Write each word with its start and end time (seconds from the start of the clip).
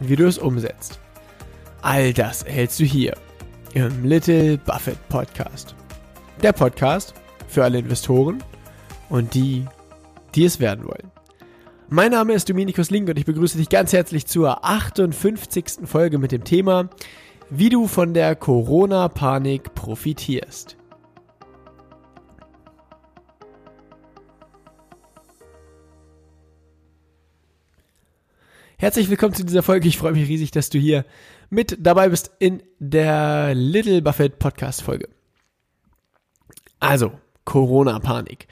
wie 0.00 0.16
du 0.16 0.26
es 0.26 0.38
umsetzt. 0.38 0.98
All 1.82 2.12
das 2.12 2.42
erhältst 2.42 2.80
du 2.80 2.84
hier 2.84 3.14
im 3.74 4.04
Little 4.04 4.58
Buffett 4.58 4.98
Podcast. 5.08 5.74
Der 6.42 6.52
Podcast 6.52 7.14
für 7.48 7.64
alle 7.64 7.78
Investoren 7.78 8.42
und 9.08 9.34
die, 9.34 9.66
die 10.34 10.44
es 10.44 10.60
werden 10.60 10.86
wollen. 10.86 11.10
Mein 11.88 12.12
Name 12.12 12.32
ist 12.32 12.48
Dominikus 12.48 12.90
Link 12.90 13.08
und 13.08 13.18
ich 13.18 13.26
begrüße 13.26 13.58
dich 13.58 13.68
ganz 13.68 13.92
herzlich 13.92 14.26
zur 14.26 14.64
58. 14.64 15.64
Folge 15.84 16.18
mit 16.18 16.32
dem 16.32 16.44
Thema, 16.44 16.88
wie 17.50 17.68
du 17.68 17.86
von 17.86 18.14
der 18.14 18.34
Corona-Panik 18.34 19.74
profitierst. 19.74 20.76
Herzlich 28.82 29.08
willkommen 29.08 29.32
zu 29.32 29.44
dieser 29.44 29.62
Folge. 29.62 29.86
Ich 29.86 29.96
freue 29.96 30.10
mich 30.10 30.28
riesig, 30.28 30.50
dass 30.50 30.68
du 30.68 30.76
hier 30.76 31.04
mit 31.50 31.76
dabei 31.78 32.08
bist 32.08 32.32
in 32.40 32.64
der 32.80 33.54
Little 33.54 34.02
Buffett 34.02 34.40
Podcast 34.40 34.82
Folge. 34.82 35.08
Also, 36.80 37.12
Corona-Panik. 37.44 38.48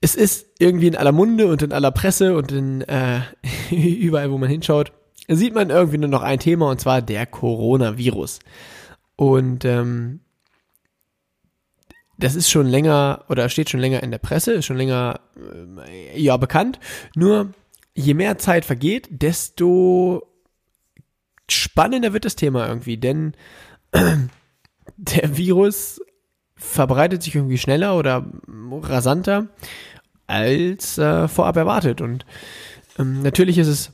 Es 0.00 0.16
ist 0.16 0.48
irgendwie 0.58 0.88
in 0.88 0.96
aller 0.96 1.12
Munde 1.12 1.46
und 1.46 1.62
in 1.62 1.72
aller 1.72 1.92
Presse 1.92 2.36
und 2.36 2.50
in 2.50 2.80
äh, 2.80 3.20
überall, 3.70 4.32
wo 4.32 4.36
man 4.36 4.50
hinschaut, 4.50 4.92
sieht 5.28 5.54
man 5.54 5.70
irgendwie 5.70 5.98
nur 5.98 6.10
noch 6.10 6.22
ein 6.22 6.40
Thema 6.40 6.68
und 6.68 6.80
zwar 6.80 7.00
der 7.00 7.24
Coronavirus. 7.24 8.40
Und 9.14 9.64
ähm, 9.64 10.22
das 12.18 12.34
ist 12.34 12.50
schon 12.50 12.66
länger 12.66 13.26
oder 13.28 13.48
steht 13.48 13.70
schon 13.70 13.78
länger 13.78 14.02
in 14.02 14.10
der 14.10 14.18
Presse, 14.18 14.54
ist 14.54 14.66
schon 14.66 14.76
länger 14.76 15.20
äh, 15.86 16.20
ja 16.20 16.36
bekannt. 16.36 16.80
Nur 17.14 17.52
je 18.00 18.14
mehr 18.14 18.38
Zeit 18.38 18.64
vergeht, 18.64 19.08
desto 19.10 20.26
spannender 21.48 22.12
wird 22.12 22.24
das 22.24 22.36
Thema 22.36 22.68
irgendwie, 22.68 22.96
denn 22.96 23.34
der 24.96 25.36
Virus 25.36 26.00
verbreitet 26.56 27.22
sich 27.22 27.34
irgendwie 27.34 27.58
schneller 27.58 27.96
oder 27.96 28.26
rasanter 28.82 29.48
als 30.26 30.98
äh, 30.98 31.26
vorab 31.26 31.56
erwartet. 31.56 32.00
Und 32.00 32.26
ähm, 32.98 33.22
natürlich 33.22 33.58
ist 33.58 33.68
es 33.68 33.92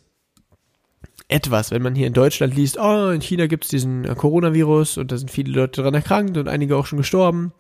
etwas, 1.28 1.70
wenn 1.70 1.82
man 1.82 1.94
hier 1.94 2.06
in 2.06 2.12
Deutschland 2.12 2.54
liest, 2.54 2.78
oh, 2.78 3.10
in 3.10 3.20
China 3.20 3.46
gibt 3.46 3.64
es 3.64 3.70
diesen 3.70 4.04
äh, 4.04 4.14
Coronavirus 4.14 4.98
und 4.98 5.10
da 5.12 5.16
sind 5.16 5.30
viele 5.30 5.52
Leute 5.52 5.80
daran 5.80 5.94
erkrankt 5.94 6.36
und 6.36 6.48
einige 6.48 6.76
auch 6.76 6.86
schon 6.86 6.98
gestorben. 6.98 7.52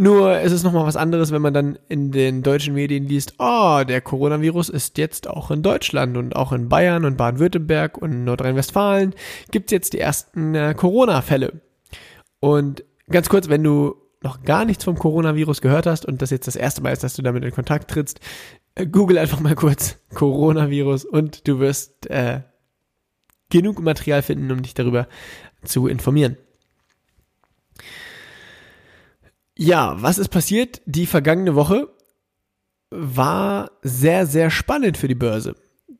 Nur 0.00 0.38
es 0.38 0.52
ist 0.52 0.62
nochmal 0.62 0.86
was 0.86 0.94
anderes, 0.94 1.32
wenn 1.32 1.42
man 1.42 1.52
dann 1.52 1.76
in 1.88 2.12
den 2.12 2.44
deutschen 2.44 2.74
Medien 2.74 3.08
liest, 3.08 3.34
oh, 3.38 3.82
der 3.82 4.00
Coronavirus 4.00 4.68
ist 4.68 4.96
jetzt 4.96 5.28
auch 5.28 5.50
in 5.50 5.62
Deutschland 5.62 6.16
und 6.16 6.36
auch 6.36 6.52
in 6.52 6.68
Bayern 6.68 7.04
und 7.04 7.16
Baden-Württemberg 7.16 7.98
und 7.98 8.22
Nordrhein-Westfalen 8.22 9.12
gibt 9.50 9.66
es 9.66 9.72
jetzt 9.72 9.94
die 9.94 9.98
ersten 9.98 10.54
äh, 10.54 10.74
Corona-Fälle. 10.76 11.60
Und 12.38 12.84
ganz 13.08 13.28
kurz, 13.28 13.48
wenn 13.48 13.64
du 13.64 13.96
noch 14.22 14.44
gar 14.44 14.64
nichts 14.64 14.84
vom 14.84 14.96
Coronavirus 14.96 15.60
gehört 15.60 15.86
hast 15.86 16.06
und 16.06 16.22
das 16.22 16.30
jetzt 16.30 16.46
das 16.46 16.54
erste 16.54 16.80
Mal 16.80 16.92
ist, 16.92 17.02
dass 17.02 17.16
du 17.16 17.22
damit 17.22 17.44
in 17.44 17.50
Kontakt 17.50 17.90
trittst, 17.90 18.20
äh, 18.76 18.86
google 18.86 19.18
einfach 19.18 19.40
mal 19.40 19.56
kurz 19.56 19.98
Coronavirus 20.14 21.06
und 21.06 21.48
du 21.48 21.58
wirst 21.58 22.08
äh, 22.08 22.42
genug 23.50 23.80
Material 23.80 24.22
finden, 24.22 24.52
um 24.52 24.62
dich 24.62 24.74
darüber 24.74 25.08
zu 25.64 25.88
informieren. 25.88 26.36
Ja, 29.60 30.00
was 30.00 30.18
ist 30.18 30.28
passiert? 30.28 30.80
Die 30.86 31.04
vergangene 31.04 31.56
Woche 31.56 31.88
war 32.90 33.72
sehr, 33.82 34.24
sehr 34.24 34.50
spannend 34.50 34.96
für 34.96 35.08
die 35.08 35.16
Börse. 35.16 35.56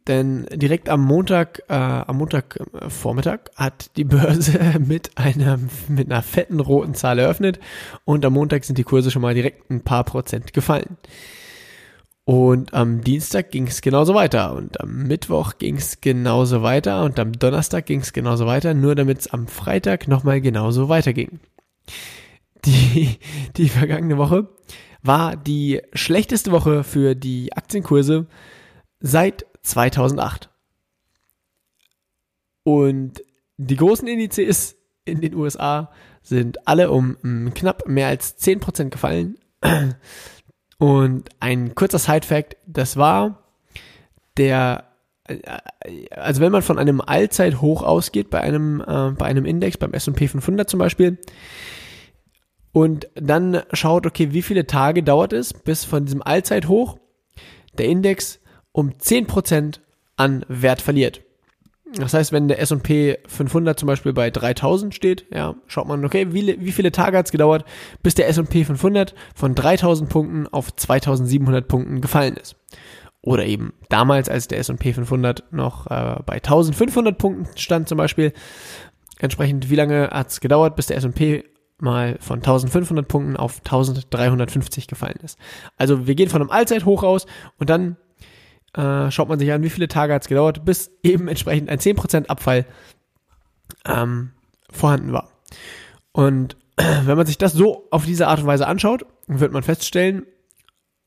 Denn 0.07 0.47
direkt 0.55 0.89
am 0.89 1.05
Montag, 1.05 1.65
äh, 1.69 1.75
am 1.75 2.19
Montagvormittag 2.19 3.41
hat 3.57 3.97
die 3.97 4.05
Börse 4.05 4.77
mit 4.79 5.19
einer, 5.19 5.59
mit 5.89 6.09
einer 6.09 6.23
fetten 6.23 6.61
roten 6.61 6.95
Zahl 6.95 7.19
eröffnet 7.19 7.59
und 8.05 8.25
am 8.25 8.35
Montag 8.35 8.65
sind 8.65 8.79
die 8.79 8.85
Kurse 8.85 9.11
schon 9.11 9.23
mal 9.23 9.35
direkt 9.35 9.69
ein 9.73 9.83
paar 9.83 10.05
Prozent 10.05 10.53
gefallen. 10.53 10.97
Und 12.25 12.75
am 12.75 13.01
Dienstag 13.01 13.51
ging 13.51 13.67
es 13.67 13.81
genauso 13.81 14.15
weiter 14.15 14.55
und 14.55 14.81
am 14.81 15.03
Mittwoch 15.03 15.59
ging 15.59 15.79
es 15.79 16.01
genauso 16.01 16.63
weiter 16.63 17.03
und 17.03 17.19
am 17.19 17.33
Donnerstag 17.33 17.87
ging 17.87 18.03
es 18.03 18.13
genauso 18.13 18.47
weiter, 18.47 18.73
nur 18.73 18.95
damit 18.95 19.19
es 19.19 19.27
am 19.27 19.49
Freitag 19.49 20.07
nochmal 20.07 20.41
genauso 20.41 20.89
weiterging 20.89 21.41
die, 22.65 23.19
die 23.57 23.69
vergangene 23.69 24.19
Woche 24.19 24.49
war 25.03 25.37
die 25.37 25.81
schlechteste 25.93 26.53
Woche 26.53 26.85
für 26.85 27.15
die 27.15 27.53
Aktienkurse 27.53 28.27
seit 29.01 29.47
2008. 29.63 30.51
Und 32.65 33.23
die 33.57 33.77
großen 33.77 34.09
Indizes 34.09 34.77
in 35.05 35.21
den 35.21 35.35
USA 35.35 35.91
sind 36.23 36.67
alle 36.69 36.91
um 36.91 37.17
mm, 37.23 37.55
knapp 37.55 37.89
mehr 37.89 38.09
als 38.09 38.39
10% 38.39 38.91
gefallen. 38.91 39.39
Und 40.79 41.31
ein 41.41 41.75
kurzer 41.75 41.99
Side-Fact, 41.99 42.57
das 42.67 42.97
war 42.97 43.43
der, 44.37 44.85
äh, 45.25 45.39
also 46.11 46.41
wenn 46.41 46.53
man 46.53 46.63
von 46.63 46.79
einem 46.79 47.01
Allzeithoch 47.01 47.83
ausgeht 47.83 48.31
bei 48.31 48.41
einem, 48.41 48.81
äh, 48.81 49.11
bei 49.13 49.27
einem 49.27 49.45
Index, 49.45 49.77
beim 49.77 49.93
S&P 49.93 50.29
500 50.29 50.69
zum 50.69 50.79
Beispiel, 50.79 51.19
und 52.73 53.09
dann 53.15 53.63
schaut, 53.73 54.07
okay, 54.07 54.33
wie 54.33 54.43
viele 54.43 54.67
Tage 54.67 55.03
dauert 55.03 55.33
es, 55.33 55.53
bis 55.53 55.85
von 55.85 56.05
diesem 56.05 56.23
Allzeithoch 56.23 56.99
der 57.77 57.87
Index 57.87 58.41
um 58.73 58.91
10% 58.91 59.81
an 60.17 60.45
Wert 60.49 60.83
verliert. 60.83 61.23
Das 61.95 62.13
heißt, 62.13 62.33
wenn 62.33 62.49
der 62.49 62.61
S&P 62.61 63.17
500 63.27 63.79
zum 63.79 63.87
Beispiel 63.87 64.13
bei 64.13 64.31
3000 64.31 64.95
steht, 64.95 65.25
ja, 65.33 65.55
schaut 65.67 65.89
man, 65.89 66.05
okay, 66.05 66.33
wie, 66.33 66.61
wie 66.61 66.73
viele 66.73 66.93
Tage 66.93 67.17
hat 67.17 67.27
es 67.27 67.33
gedauert, 67.33 67.65
bis 68.03 68.15
der 68.15 68.29
S&P 68.29 68.65
500 68.65 69.15
von 69.35 69.55
3000 69.55 70.11
Punkten 70.11 70.47
auf 70.49 70.75
2700 70.75 71.67
Punkten 71.67 72.01
gefallen 72.03 72.37
ist. 72.37 72.57
Oder 73.23 73.47
eben 73.47 73.73
damals, 73.89 74.29
als 74.29 74.49
der 74.49 74.59
S&P 74.59 74.93
500 74.93 75.51
noch 75.51 75.87
äh, 75.87 76.17
bei 76.27 76.35
1500 76.35 77.17
Punkten 77.17 77.49
stand 77.57 77.89
zum 77.89 77.97
Beispiel, 77.97 78.33
entsprechend, 79.19 79.71
wie 79.71 79.77
lange 79.77 80.11
hat 80.11 80.29
es 80.29 80.41
gedauert, 80.41 80.77
bis 80.77 80.87
der 80.87 80.99
S&P 80.99 81.45
mal 81.81 82.17
von 82.21 82.39
1500 82.39 83.07
Punkten 83.07 83.37
auf 83.37 83.59
1350 83.59 84.87
gefallen 84.87 85.19
ist. 85.23 85.39
Also 85.77 86.07
wir 86.07 86.15
gehen 86.15 86.29
von 86.29 86.41
einem 86.41 86.51
Allzeithoch 86.51 87.03
aus 87.03 87.27
und 87.59 87.71
dann 87.71 87.97
äh, 88.75 89.11
schaut 89.11 89.29
man 89.29 89.39
sich 89.39 89.53
an, 89.53 89.63
wie 89.63 89.71
viele 89.71 89.89
Tage 89.89 90.13
hat 90.13 90.23
es 90.23 90.29
gedauert, 90.29 90.65
bis 90.65 90.91
eben 91.03 91.29
entsprechend 91.29 91.71
ein 91.71 91.79
10% 91.79 92.27
Abfall 92.27 92.67
ähm, 93.87 94.33
vorhanden 94.71 95.13
war. 95.13 95.31
Und 96.13 96.57
wenn 96.77 97.17
man 97.17 97.27
sich 97.27 97.39
das 97.39 97.53
so 97.53 97.89
auf 97.91 98.05
diese 98.05 98.29
Art 98.29 98.41
und 98.41 98.47
Weise 98.47 98.67
anschaut, 98.67 99.07
wird 99.27 99.53
man 99.53 99.63
feststellen, 99.63 100.27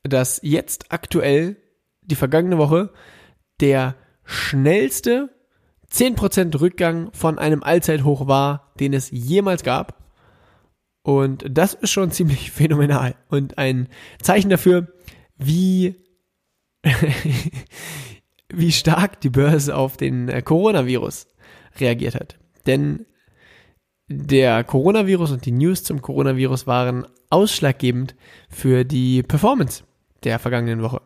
dass 0.02 0.40
jetzt 0.42 0.92
aktuell 0.92 1.56
die 2.02 2.16
vergangene 2.16 2.58
Woche 2.58 2.90
der 3.60 3.94
schnellste 4.24 5.30
10% 5.92 6.60
Rückgang 6.60 7.10
von 7.12 7.38
einem 7.38 7.62
Allzeithoch 7.62 8.26
war, 8.26 8.72
den 8.80 8.92
es 8.92 9.10
jemals 9.10 9.62
gab. 9.62 10.01
Und 11.02 11.44
das 11.48 11.74
ist 11.74 11.90
schon 11.90 12.10
ziemlich 12.10 12.50
phänomenal 12.52 13.14
und 13.28 13.58
ein 13.58 13.88
Zeichen 14.20 14.50
dafür, 14.50 14.88
wie, 15.36 15.96
wie 18.48 18.72
stark 18.72 19.20
die 19.20 19.30
Börse 19.30 19.76
auf 19.76 19.96
den 19.96 20.28
äh, 20.28 20.42
Coronavirus 20.42 21.26
reagiert 21.80 22.14
hat. 22.14 22.36
Denn 22.66 23.06
der 24.08 24.62
Coronavirus 24.64 25.32
und 25.32 25.46
die 25.46 25.52
News 25.52 25.84
zum 25.84 26.02
Coronavirus 26.02 26.66
waren 26.66 27.06
ausschlaggebend 27.30 28.14
für 28.48 28.84
die 28.84 29.22
Performance 29.22 29.84
der 30.22 30.38
vergangenen 30.38 30.82
Woche. 30.82 31.00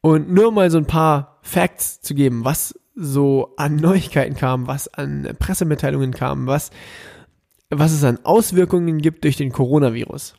Und 0.00 0.30
nur 0.30 0.52
mal 0.52 0.70
so 0.70 0.78
ein 0.78 0.86
paar 0.86 1.38
Facts 1.42 2.00
zu 2.00 2.14
geben, 2.14 2.44
was 2.44 2.78
so 2.94 3.54
an 3.56 3.76
Neuigkeiten 3.76 4.36
kam, 4.36 4.66
was 4.66 4.88
an 4.88 5.34
Pressemitteilungen 5.38 6.12
kam, 6.12 6.46
was 6.46 6.70
was 7.70 7.92
es 7.92 8.04
an 8.04 8.18
Auswirkungen 8.24 8.98
gibt 8.98 9.24
durch 9.24 9.36
den 9.36 9.52
Coronavirus. 9.52 10.34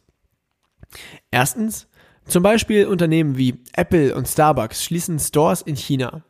Erstens, 1.31 1.87
zum 2.25 2.43
Beispiel 2.43 2.85
Unternehmen 2.85 3.37
wie 3.37 3.59
Apple 3.73 4.15
und 4.15 4.27
Starbucks 4.27 4.83
schließen 4.83 5.19
Stores 5.19 5.61
in 5.61 5.75
China. 5.75 6.23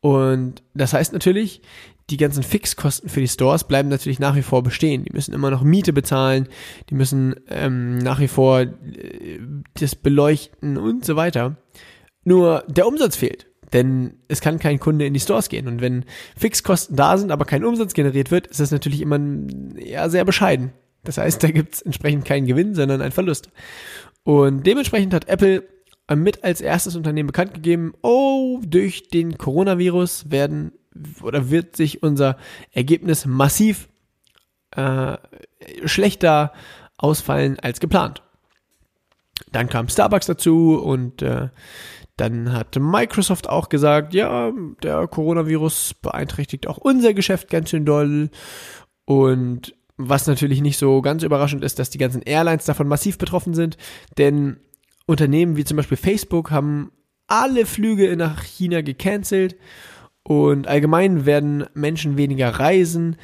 Und 0.00 0.62
das 0.74 0.92
heißt 0.92 1.12
natürlich, 1.12 1.62
die 2.10 2.16
ganzen 2.16 2.42
Fixkosten 2.42 3.08
für 3.08 3.20
die 3.20 3.28
Stores 3.28 3.64
bleiben 3.64 3.88
natürlich 3.88 4.20
nach 4.20 4.36
wie 4.36 4.42
vor 4.42 4.62
bestehen. 4.62 5.04
Die 5.04 5.12
müssen 5.12 5.34
immer 5.34 5.50
noch 5.50 5.62
Miete 5.62 5.92
bezahlen, 5.92 6.48
die 6.88 6.94
müssen 6.94 7.34
ähm, 7.48 7.98
nach 7.98 8.20
wie 8.20 8.28
vor 8.28 8.60
äh, 8.60 9.40
das 9.80 9.96
beleuchten 9.96 10.76
und 10.76 11.04
so 11.04 11.16
weiter. 11.16 11.56
Nur 12.22 12.64
der 12.68 12.86
Umsatz 12.86 13.16
fehlt, 13.16 13.46
denn 13.72 14.14
es 14.28 14.40
kann 14.40 14.58
kein 14.58 14.78
Kunde 14.78 15.06
in 15.06 15.14
die 15.14 15.20
Stores 15.20 15.48
gehen. 15.48 15.68
Und 15.68 15.80
wenn 15.80 16.04
Fixkosten 16.36 16.96
da 16.96 17.16
sind, 17.18 17.30
aber 17.30 17.44
kein 17.44 17.64
Umsatz 17.64 17.94
generiert 17.94 18.30
wird, 18.30 18.46
ist 18.46 18.60
das 18.60 18.70
natürlich 18.70 19.00
immer 19.00 19.18
ja, 19.76 20.08
sehr 20.08 20.24
bescheiden. 20.24 20.72
Das 21.04 21.18
heißt, 21.18 21.42
da 21.42 21.50
gibt 21.50 21.74
es 21.74 21.82
entsprechend 21.82 22.24
keinen 22.24 22.46
Gewinn, 22.46 22.74
sondern 22.74 23.00
einen 23.00 23.12
Verlust. 23.12 23.50
Und 24.24 24.66
dementsprechend 24.66 25.14
hat 25.14 25.28
Apple 25.28 25.62
mit 26.14 26.44
als 26.44 26.60
erstes 26.60 26.94
Unternehmen 26.94 27.28
bekannt 27.28 27.54
gegeben, 27.54 27.94
oh, 28.02 28.60
durch 28.64 29.08
den 29.08 29.38
Coronavirus 29.38 30.30
werden 30.30 30.72
oder 31.22 31.50
wird 31.50 31.76
sich 31.76 32.02
unser 32.02 32.36
Ergebnis 32.72 33.26
massiv 33.26 33.88
äh, 34.72 35.16
schlechter 35.84 36.52
ausfallen 36.96 37.58
als 37.60 37.80
geplant. 37.80 38.22
Dann 39.52 39.68
kam 39.68 39.88
Starbucks 39.88 40.26
dazu 40.26 40.80
und 40.82 41.22
äh, 41.22 41.48
dann 42.16 42.52
hat 42.52 42.76
Microsoft 42.78 43.48
auch 43.48 43.68
gesagt, 43.68 44.14
ja, 44.14 44.52
der 44.82 45.06
Coronavirus 45.06 45.94
beeinträchtigt 46.00 46.66
auch 46.66 46.78
unser 46.78 47.12
Geschäft 47.12 47.50
ganz 47.50 47.70
schön 47.70 47.84
doll. 47.84 48.30
Und 49.04 49.74
was 49.98 50.26
natürlich 50.26 50.60
nicht 50.60 50.78
so 50.78 51.02
ganz 51.02 51.22
überraschend 51.22 51.62
ist, 51.62 51.78
dass 51.78 51.90
die 51.90 51.98
ganzen 51.98 52.22
Airlines 52.22 52.64
davon 52.64 52.88
massiv 52.88 53.18
betroffen 53.18 53.54
sind, 53.54 53.76
denn 54.18 54.58
Unternehmen 55.06 55.56
wie 55.56 55.64
zum 55.64 55.76
Beispiel 55.76 55.96
Facebook 55.96 56.50
haben 56.50 56.90
alle 57.26 57.66
Flüge 57.66 58.16
nach 58.16 58.42
China 58.42 58.80
gecancelt 58.80 59.56
und 60.22 60.66
allgemein 60.66 61.26
werden 61.26 61.66
Menschen 61.74 62.16
weniger 62.16 62.48
reisen, 62.48 63.16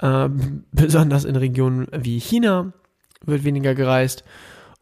äh, 0.00 0.28
besonders 0.72 1.24
in 1.24 1.36
Regionen 1.36 1.86
wie 1.92 2.18
China 2.18 2.72
wird 3.24 3.44
weniger 3.44 3.74
gereist. 3.74 4.24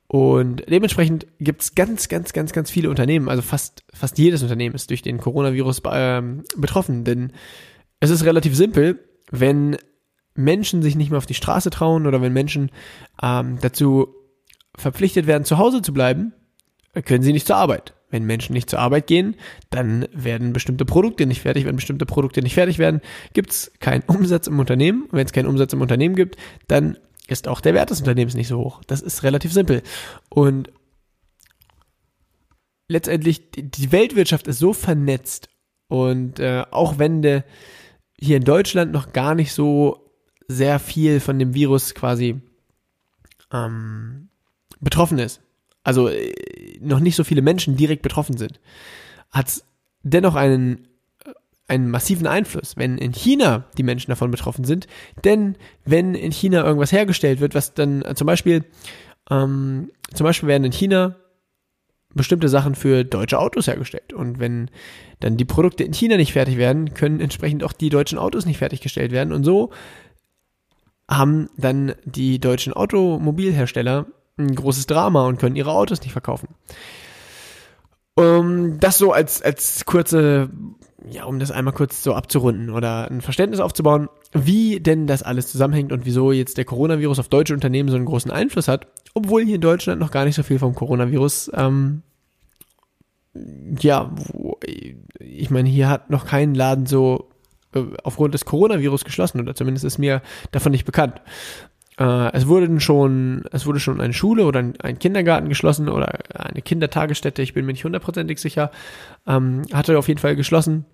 Und 0.08 0.62
dementsprechend 0.68 1.26
gibt 1.40 1.62
es 1.62 1.74
ganz, 1.74 2.08
ganz, 2.08 2.32
ganz, 2.32 2.52
ganz 2.52 2.70
viele 2.70 2.90
Unternehmen, 2.90 3.28
also 3.28 3.42
fast, 3.42 3.84
fast 3.92 4.18
jedes 4.18 4.42
Unternehmen 4.42 4.74
ist 4.74 4.90
durch 4.90 5.02
den 5.02 5.18
Coronavirus 5.18 5.80
äh, 5.84 6.22
betroffen. 6.56 7.04
Denn 7.04 7.32
es 7.98 8.10
ist 8.10 8.24
relativ 8.24 8.54
simpel, 8.54 9.00
wenn 9.30 9.76
Menschen 10.34 10.82
sich 10.82 10.96
nicht 10.96 11.10
mehr 11.10 11.18
auf 11.18 11.26
die 11.26 11.34
Straße 11.34 11.70
trauen 11.70 12.06
oder 12.06 12.22
wenn 12.22 12.32
Menschen 12.32 12.70
ähm, 13.22 13.58
dazu 13.60 14.14
verpflichtet 14.76 15.26
werden, 15.26 15.44
zu 15.44 15.58
Hause 15.58 15.82
zu 15.82 15.92
bleiben, 15.92 16.32
können 17.04 17.22
sie 17.22 17.32
nicht 17.32 17.46
zur 17.46 17.56
Arbeit. 17.56 17.94
Wenn 18.08 18.24
Menschen 18.24 18.52
nicht 18.52 18.70
zur 18.70 18.78
Arbeit 18.78 19.08
gehen, 19.08 19.34
dann 19.70 20.06
werden 20.12 20.52
bestimmte 20.52 20.84
Produkte 20.84 21.26
nicht 21.26 21.42
fertig. 21.42 21.64
Wenn 21.64 21.76
bestimmte 21.76 22.06
Produkte 22.06 22.40
nicht 22.40 22.54
fertig 22.54 22.78
werden, 22.78 23.00
gibt 23.32 23.50
es 23.50 23.72
keinen 23.80 24.04
Umsatz 24.06 24.46
im 24.46 24.60
Unternehmen. 24.60 25.08
Wenn 25.10 25.26
es 25.26 25.32
keinen 25.32 25.46
Umsatz 25.46 25.72
im 25.72 25.80
Unternehmen 25.80 26.14
gibt, 26.14 26.36
dann 26.68 26.96
ist 27.26 27.48
auch 27.48 27.60
der 27.60 27.74
Wert 27.74 27.90
des 27.90 28.00
Unternehmens 28.00 28.34
nicht 28.34 28.48
so 28.48 28.58
hoch. 28.58 28.82
Das 28.86 29.02
ist 29.02 29.22
relativ 29.22 29.52
simpel. 29.52 29.82
Und 30.28 30.70
letztendlich, 32.88 33.50
die 33.52 33.92
Weltwirtschaft 33.92 34.46
ist 34.46 34.58
so 34.58 34.72
vernetzt 34.72 35.48
und 35.88 36.40
äh, 36.40 36.64
auch 36.70 36.98
wenn 36.98 37.22
de, 37.22 37.42
hier 38.18 38.36
in 38.36 38.44
Deutschland 38.44 38.92
noch 38.92 39.12
gar 39.12 39.34
nicht 39.34 39.52
so 39.52 40.10
sehr 40.48 40.78
viel 40.78 41.20
von 41.20 41.38
dem 41.38 41.54
Virus 41.54 41.94
quasi 41.94 42.40
ähm, 43.52 44.28
betroffen 44.80 45.18
ist, 45.18 45.40
also 45.82 46.08
äh, 46.08 46.78
noch 46.80 47.00
nicht 47.00 47.16
so 47.16 47.24
viele 47.24 47.42
Menschen 47.42 47.76
direkt 47.76 48.02
betroffen 48.02 48.36
sind, 48.36 48.60
hat 49.30 49.48
es 49.48 49.64
dennoch 50.02 50.34
einen, 50.34 50.88
einen 51.68 51.90
massiven 51.90 52.26
Einfluss, 52.26 52.76
wenn 52.76 52.98
in 52.98 53.12
China 53.12 53.64
die 53.76 53.82
Menschen 53.82 54.10
davon 54.10 54.30
betroffen 54.30 54.64
sind. 54.64 54.86
Denn 55.24 55.56
wenn 55.84 56.14
in 56.14 56.32
China 56.32 56.64
irgendwas 56.64 56.92
hergestellt 56.92 57.40
wird, 57.40 57.54
was 57.54 57.74
dann 57.74 58.02
äh, 58.02 58.14
zum 58.14 58.26
Beispiel, 58.26 58.64
ähm, 59.30 59.90
zum 60.14 60.24
Beispiel 60.24 60.48
werden 60.48 60.64
in 60.64 60.72
China 60.72 61.16
bestimmte 62.14 62.48
Sachen 62.48 62.74
für 62.74 63.04
deutsche 63.04 63.38
Autos 63.38 63.66
hergestellt. 63.66 64.12
Und 64.12 64.38
wenn 64.38 64.70
dann 65.20 65.36
die 65.36 65.44
Produkte 65.44 65.84
in 65.84 65.92
China 65.92 66.16
nicht 66.16 66.32
fertig 66.32 66.56
werden, 66.56 66.94
können 66.94 67.20
entsprechend 67.20 67.62
auch 67.62 67.72
die 67.72 67.90
deutschen 67.90 68.18
Autos 68.18 68.46
nicht 68.46 68.58
fertiggestellt 68.58 69.12
werden. 69.12 69.32
Und 69.32 69.44
so 69.44 69.70
haben 71.08 71.50
dann 71.56 71.94
die 72.04 72.40
deutschen 72.40 72.72
Automobilhersteller 72.72 74.06
ein 74.38 74.54
großes 74.54 74.86
Drama 74.86 75.26
und 75.26 75.38
können 75.38 75.56
ihre 75.56 75.72
Autos 75.72 76.00
nicht 76.02 76.12
verkaufen. 76.12 76.48
Um, 78.14 78.80
das 78.80 78.96
so 78.96 79.12
als, 79.12 79.42
als 79.42 79.84
kurze, 79.84 80.48
ja, 81.10 81.24
um 81.24 81.38
das 81.38 81.50
einmal 81.50 81.74
kurz 81.74 82.02
so 82.02 82.14
abzurunden 82.14 82.70
oder 82.70 83.10
ein 83.10 83.20
Verständnis 83.20 83.60
aufzubauen, 83.60 84.08
wie 84.32 84.80
denn 84.80 85.06
das 85.06 85.22
alles 85.22 85.50
zusammenhängt 85.50 85.92
und 85.92 86.04
wieso 86.04 86.32
jetzt 86.32 86.58
der 86.58 86.64
Coronavirus 86.64 87.20
auf 87.20 87.28
deutsche 87.28 87.54
Unternehmen 87.54 87.88
so 87.88 87.96
einen 87.96 88.06
großen 88.06 88.30
Einfluss 88.30 88.68
hat, 88.68 88.88
obwohl 89.14 89.44
hier 89.44 89.56
in 89.56 89.60
Deutschland 89.60 90.00
noch 90.00 90.10
gar 90.10 90.24
nicht 90.24 90.34
so 90.34 90.42
viel 90.42 90.58
vom 90.58 90.74
Coronavirus, 90.74 91.50
ähm, 91.54 92.02
ja, 93.80 94.10
ich 95.20 95.50
meine, 95.50 95.68
hier 95.68 95.88
hat 95.88 96.10
noch 96.10 96.26
kein 96.26 96.54
Laden 96.54 96.86
so 96.86 97.28
äh, 97.74 97.84
aufgrund 98.02 98.34
des 98.34 98.44
Coronavirus 98.44 99.04
geschlossen 99.04 99.40
oder 99.40 99.54
zumindest 99.54 99.84
ist 99.84 99.98
mir 99.98 100.22
davon 100.50 100.72
nicht 100.72 100.86
bekannt. 100.86 101.20
Äh, 101.98 102.32
es 102.32 102.46
wurde 102.46 102.80
schon, 102.80 103.44
es 103.52 103.66
wurde 103.66 103.80
schon 103.80 104.00
eine 104.00 104.12
Schule 104.12 104.44
oder 104.44 104.60
ein, 104.60 104.74
ein, 104.80 104.98
Kindergarten 104.98 105.48
geschlossen 105.48 105.88
oder 105.88 106.18
eine 106.34 106.62
Kindertagesstätte, 106.62 107.42
ich 107.42 107.54
bin 107.54 107.64
mir 107.64 107.72
nicht 107.72 107.84
hundertprozentig 107.84 108.38
sicher, 108.38 108.70
ähm, 109.26 109.62
hatte 109.72 109.98
auf 109.98 110.08
jeden 110.08 110.20
Fall 110.20 110.36
geschlossen, 110.36 110.84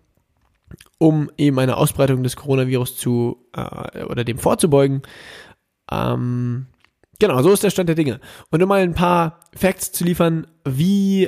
um 0.98 1.30
eben 1.36 1.58
eine 1.58 1.76
Ausbreitung 1.76 2.22
des 2.22 2.36
Coronavirus 2.36 2.96
zu 2.96 3.46
äh, 3.54 4.04
oder 4.04 4.24
dem 4.24 4.38
vorzubeugen. 4.38 5.02
Ähm, 5.90 6.66
genau, 7.18 7.42
so 7.42 7.52
ist 7.52 7.62
der 7.62 7.70
Stand 7.70 7.88
der 7.88 7.96
Dinge. 7.96 8.20
Und 8.50 8.62
um 8.62 8.68
mal 8.68 8.82
ein 8.82 8.94
paar 8.94 9.40
Facts 9.54 9.92
zu 9.92 10.04
liefern, 10.04 10.46
wie 10.64 11.26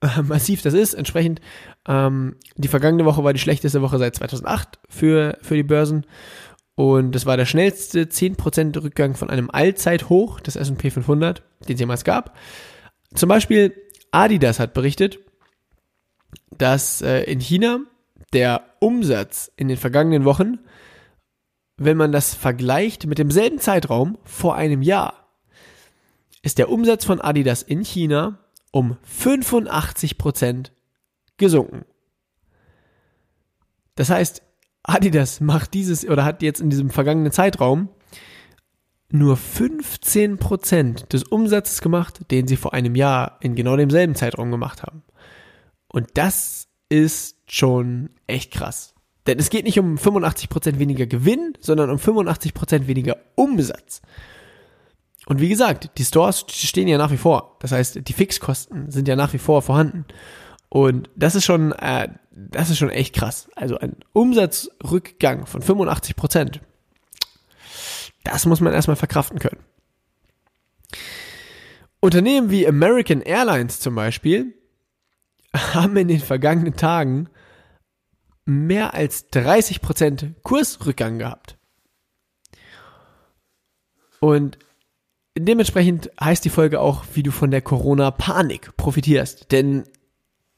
äh, 0.00 0.22
massiv 0.22 0.62
das 0.62 0.74
ist, 0.74 0.94
entsprechend 0.94 1.40
ähm, 1.86 2.36
die 2.56 2.68
vergangene 2.68 3.04
Woche 3.04 3.24
war 3.24 3.32
die 3.32 3.40
schlechteste 3.40 3.82
Woche 3.82 3.98
seit 3.98 4.16
2008 4.16 4.78
für, 4.88 5.38
für 5.42 5.54
die 5.54 5.62
Börsen 5.62 6.06
und 6.74 7.14
das 7.14 7.26
war 7.26 7.36
der 7.36 7.46
schnellste 7.46 8.04
10% 8.04 8.82
Rückgang 8.82 9.14
von 9.14 9.30
einem 9.30 9.50
Allzeithoch 9.50 10.40
des 10.40 10.56
S&P 10.56 10.90
500, 10.90 11.42
den 11.68 11.74
es 11.74 11.80
jemals 11.80 12.04
gab. 12.04 12.36
Zum 13.14 13.28
Beispiel 13.28 13.74
Adidas 14.10 14.58
hat 14.58 14.72
berichtet, 14.72 15.18
dass 16.50 17.02
äh, 17.02 17.22
in 17.24 17.40
China 17.40 17.80
der 18.32 18.64
Umsatz 18.80 19.50
in 19.56 19.68
den 19.68 19.76
vergangenen 19.76 20.24
Wochen, 20.24 20.58
wenn 21.76 21.96
man 21.96 22.12
das 22.12 22.34
vergleicht 22.34 23.06
mit 23.06 23.18
demselben 23.18 23.58
Zeitraum 23.58 24.18
vor 24.24 24.54
einem 24.54 24.82
Jahr, 24.82 25.28
ist 26.42 26.58
der 26.58 26.70
Umsatz 26.70 27.04
von 27.04 27.20
Adidas 27.20 27.62
in 27.62 27.84
China 27.84 28.38
um 28.72 28.96
85% 29.06 30.70
gesunken. 31.36 31.84
Das 33.94 34.10
heißt, 34.10 34.42
Adidas 34.82 35.40
macht 35.40 35.74
dieses 35.74 36.06
oder 36.08 36.24
hat 36.24 36.42
jetzt 36.42 36.60
in 36.60 36.70
diesem 36.70 36.90
vergangenen 36.90 37.32
Zeitraum 37.32 37.88
nur 39.10 39.36
15% 39.36 41.08
des 41.08 41.24
Umsatzes 41.24 41.82
gemacht, 41.82 42.30
den 42.30 42.48
sie 42.48 42.56
vor 42.56 42.72
einem 42.72 42.96
Jahr 42.96 43.36
in 43.40 43.54
genau 43.54 43.76
demselben 43.76 44.14
Zeitraum 44.14 44.50
gemacht 44.50 44.82
haben. 44.82 45.02
Und 45.86 46.08
das 46.14 46.68
ist 46.88 47.31
schon 47.46 48.10
echt 48.26 48.52
krass. 48.52 48.94
Denn 49.26 49.38
es 49.38 49.50
geht 49.50 49.64
nicht 49.64 49.78
um 49.78 49.96
85% 49.96 50.78
weniger 50.78 51.06
Gewinn, 51.06 51.54
sondern 51.60 51.90
um 51.90 51.98
85% 51.98 52.86
weniger 52.86 53.18
Umsatz. 53.34 54.02
Und 55.26 55.40
wie 55.40 55.48
gesagt, 55.48 55.90
die 55.98 56.04
Stores 56.04 56.44
stehen 56.48 56.88
ja 56.88 56.98
nach 56.98 57.12
wie 57.12 57.16
vor. 57.16 57.56
Das 57.60 57.70
heißt, 57.70 58.08
die 58.08 58.12
Fixkosten 58.12 58.90
sind 58.90 59.06
ja 59.06 59.14
nach 59.14 59.32
wie 59.32 59.38
vor 59.38 59.62
vorhanden. 59.62 60.04
Und 60.68 61.10
das 61.14 61.34
ist 61.34 61.44
schon, 61.44 61.72
äh, 61.72 62.08
das 62.30 62.70
ist 62.70 62.78
schon 62.78 62.90
echt 62.90 63.14
krass. 63.14 63.48
Also 63.54 63.78
ein 63.78 63.96
Umsatzrückgang 64.12 65.46
von 65.46 65.62
85 65.62 66.16
Prozent. 66.16 66.60
Das 68.24 68.46
muss 68.46 68.60
man 68.60 68.72
erstmal 68.72 68.96
verkraften 68.96 69.38
können. 69.38 69.60
Unternehmen 72.00 72.50
wie 72.50 72.66
American 72.66 73.20
Airlines 73.20 73.78
zum 73.78 73.94
Beispiel 73.94 74.54
haben 75.74 75.96
in 75.96 76.08
den 76.08 76.20
vergangenen 76.20 76.76
Tagen 76.76 77.28
mehr 78.44 78.94
als 78.94 79.28
30 79.30 79.80
Prozent 79.80 80.34
Kursrückgang 80.42 81.18
gehabt. 81.18 81.58
Und 84.20 84.58
dementsprechend 85.36 86.10
heißt 86.20 86.44
die 86.44 86.50
Folge 86.50 86.80
auch, 86.80 87.04
wie 87.14 87.22
du 87.22 87.30
von 87.30 87.50
der 87.50 87.62
Corona-Panik 87.62 88.76
profitierst. 88.76 89.50
Denn 89.52 89.84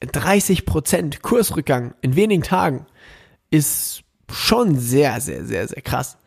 30% 0.02 1.20
Kursrückgang 1.22 1.94
in 2.02 2.16
wenigen 2.16 2.42
Tagen 2.42 2.86
ist 3.50 4.02
schon 4.30 4.76
sehr, 4.76 5.20
sehr, 5.20 5.44
sehr, 5.44 5.68
sehr 5.68 5.82
krass. 5.82 6.18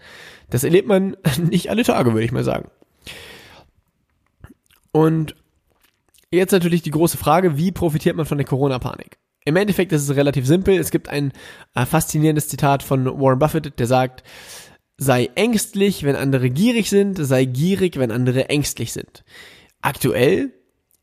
Das 0.49 0.63
erlebt 0.63 0.87
man 0.87 1.17
nicht 1.49 1.69
alle 1.69 1.83
Tage, 1.83 2.13
würde 2.13 2.25
ich 2.25 2.31
mal 2.31 2.43
sagen. 2.43 2.69
Und 4.91 5.35
jetzt 6.31 6.51
natürlich 6.51 6.81
die 6.81 6.91
große 6.91 7.17
Frage, 7.17 7.57
wie 7.57 7.71
profitiert 7.71 8.15
man 8.15 8.25
von 8.25 8.37
der 8.37 8.47
Corona-Panik? 8.47 9.17
Im 9.45 9.55
Endeffekt 9.55 9.93
ist 9.93 10.03
es 10.03 10.15
relativ 10.15 10.45
simpel. 10.45 10.77
Es 10.77 10.91
gibt 10.91 11.07
ein 11.07 11.31
äh, 11.73 11.85
faszinierendes 11.85 12.49
Zitat 12.49 12.83
von 12.83 13.05
Warren 13.05 13.39
Buffett, 13.39 13.79
der 13.79 13.87
sagt, 13.87 14.23
sei 14.97 15.29
ängstlich, 15.35 16.03
wenn 16.03 16.15
andere 16.15 16.49
gierig 16.49 16.89
sind, 16.89 17.15
sei 17.15 17.45
gierig, 17.45 17.97
wenn 17.97 18.11
andere 18.11 18.49
ängstlich 18.49 18.91
sind. 18.91 19.23
Aktuell 19.81 20.51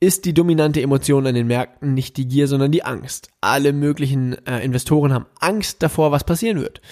ist 0.00 0.26
die 0.26 0.34
dominante 0.34 0.82
Emotion 0.82 1.26
an 1.26 1.34
den 1.34 1.46
Märkten 1.46 1.94
nicht 1.94 2.18
die 2.18 2.28
Gier, 2.28 2.48
sondern 2.48 2.72
die 2.72 2.84
Angst. 2.84 3.30
Alle 3.40 3.72
möglichen 3.72 4.36
äh, 4.46 4.62
Investoren 4.62 5.14
haben 5.14 5.26
Angst 5.40 5.82
davor, 5.82 6.12
was 6.12 6.24
passieren 6.24 6.60
wird. 6.60 6.82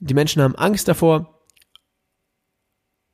Die 0.00 0.14
Menschen 0.14 0.40
haben 0.40 0.54
Angst 0.54 0.88
davor, 0.88 1.33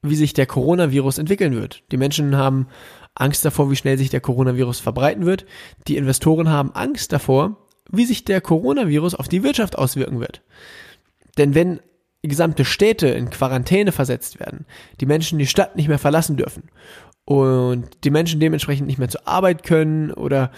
wie 0.02 0.16
sich 0.16 0.32
der 0.32 0.46
Coronavirus 0.46 1.18
entwickeln 1.18 1.54
wird. 1.54 1.82
Die 1.92 1.96
Menschen 1.96 2.36
haben 2.36 2.68
Angst 3.14 3.44
davor, 3.44 3.70
wie 3.70 3.76
schnell 3.76 3.98
sich 3.98 4.10
der 4.10 4.20
Coronavirus 4.20 4.80
verbreiten 4.80 5.26
wird. 5.26 5.44
Die 5.88 5.96
Investoren 5.96 6.48
haben 6.48 6.74
Angst 6.74 7.12
davor, 7.12 7.56
wie 7.90 8.06
sich 8.06 8.24
der 8.24 8.40
Coronavirus 8.40 9.14
auf 9.14 9.28
die 9.28 9.42
Wirtschaft 9.42 9.76
auswirken 9.76 10.20
wird. 10.20 10.42
Denn 11.36 11.54
wenn 11.54 11.80
gesamte 12.22 12.64
Städte 12.64 13.08
in 13.08 13.30
Quarantäne 13.30 13.92
versetzt 13.92 14.40
werden, 14.40 14.66
die 15.00 15.06
Menschen 15.06 15.38
die 15.38 15.46
Stadt 15.46 15.76
nicht 15.76 15.88
mehr 15.88 15.98
verlassen 15.98 16.36
dürfen 16.36 16.64
und 17.24 17.86
die 18.04 18.10
Menschen 18.10 18.40
dementsprechend 18.40 18.86
nicht 18.86 18.98
mehr 18.98 19.08
zur 19.08 19.26
Arbeit 19.26 19.62
können 19.62 20.12
oder 20.12 20.50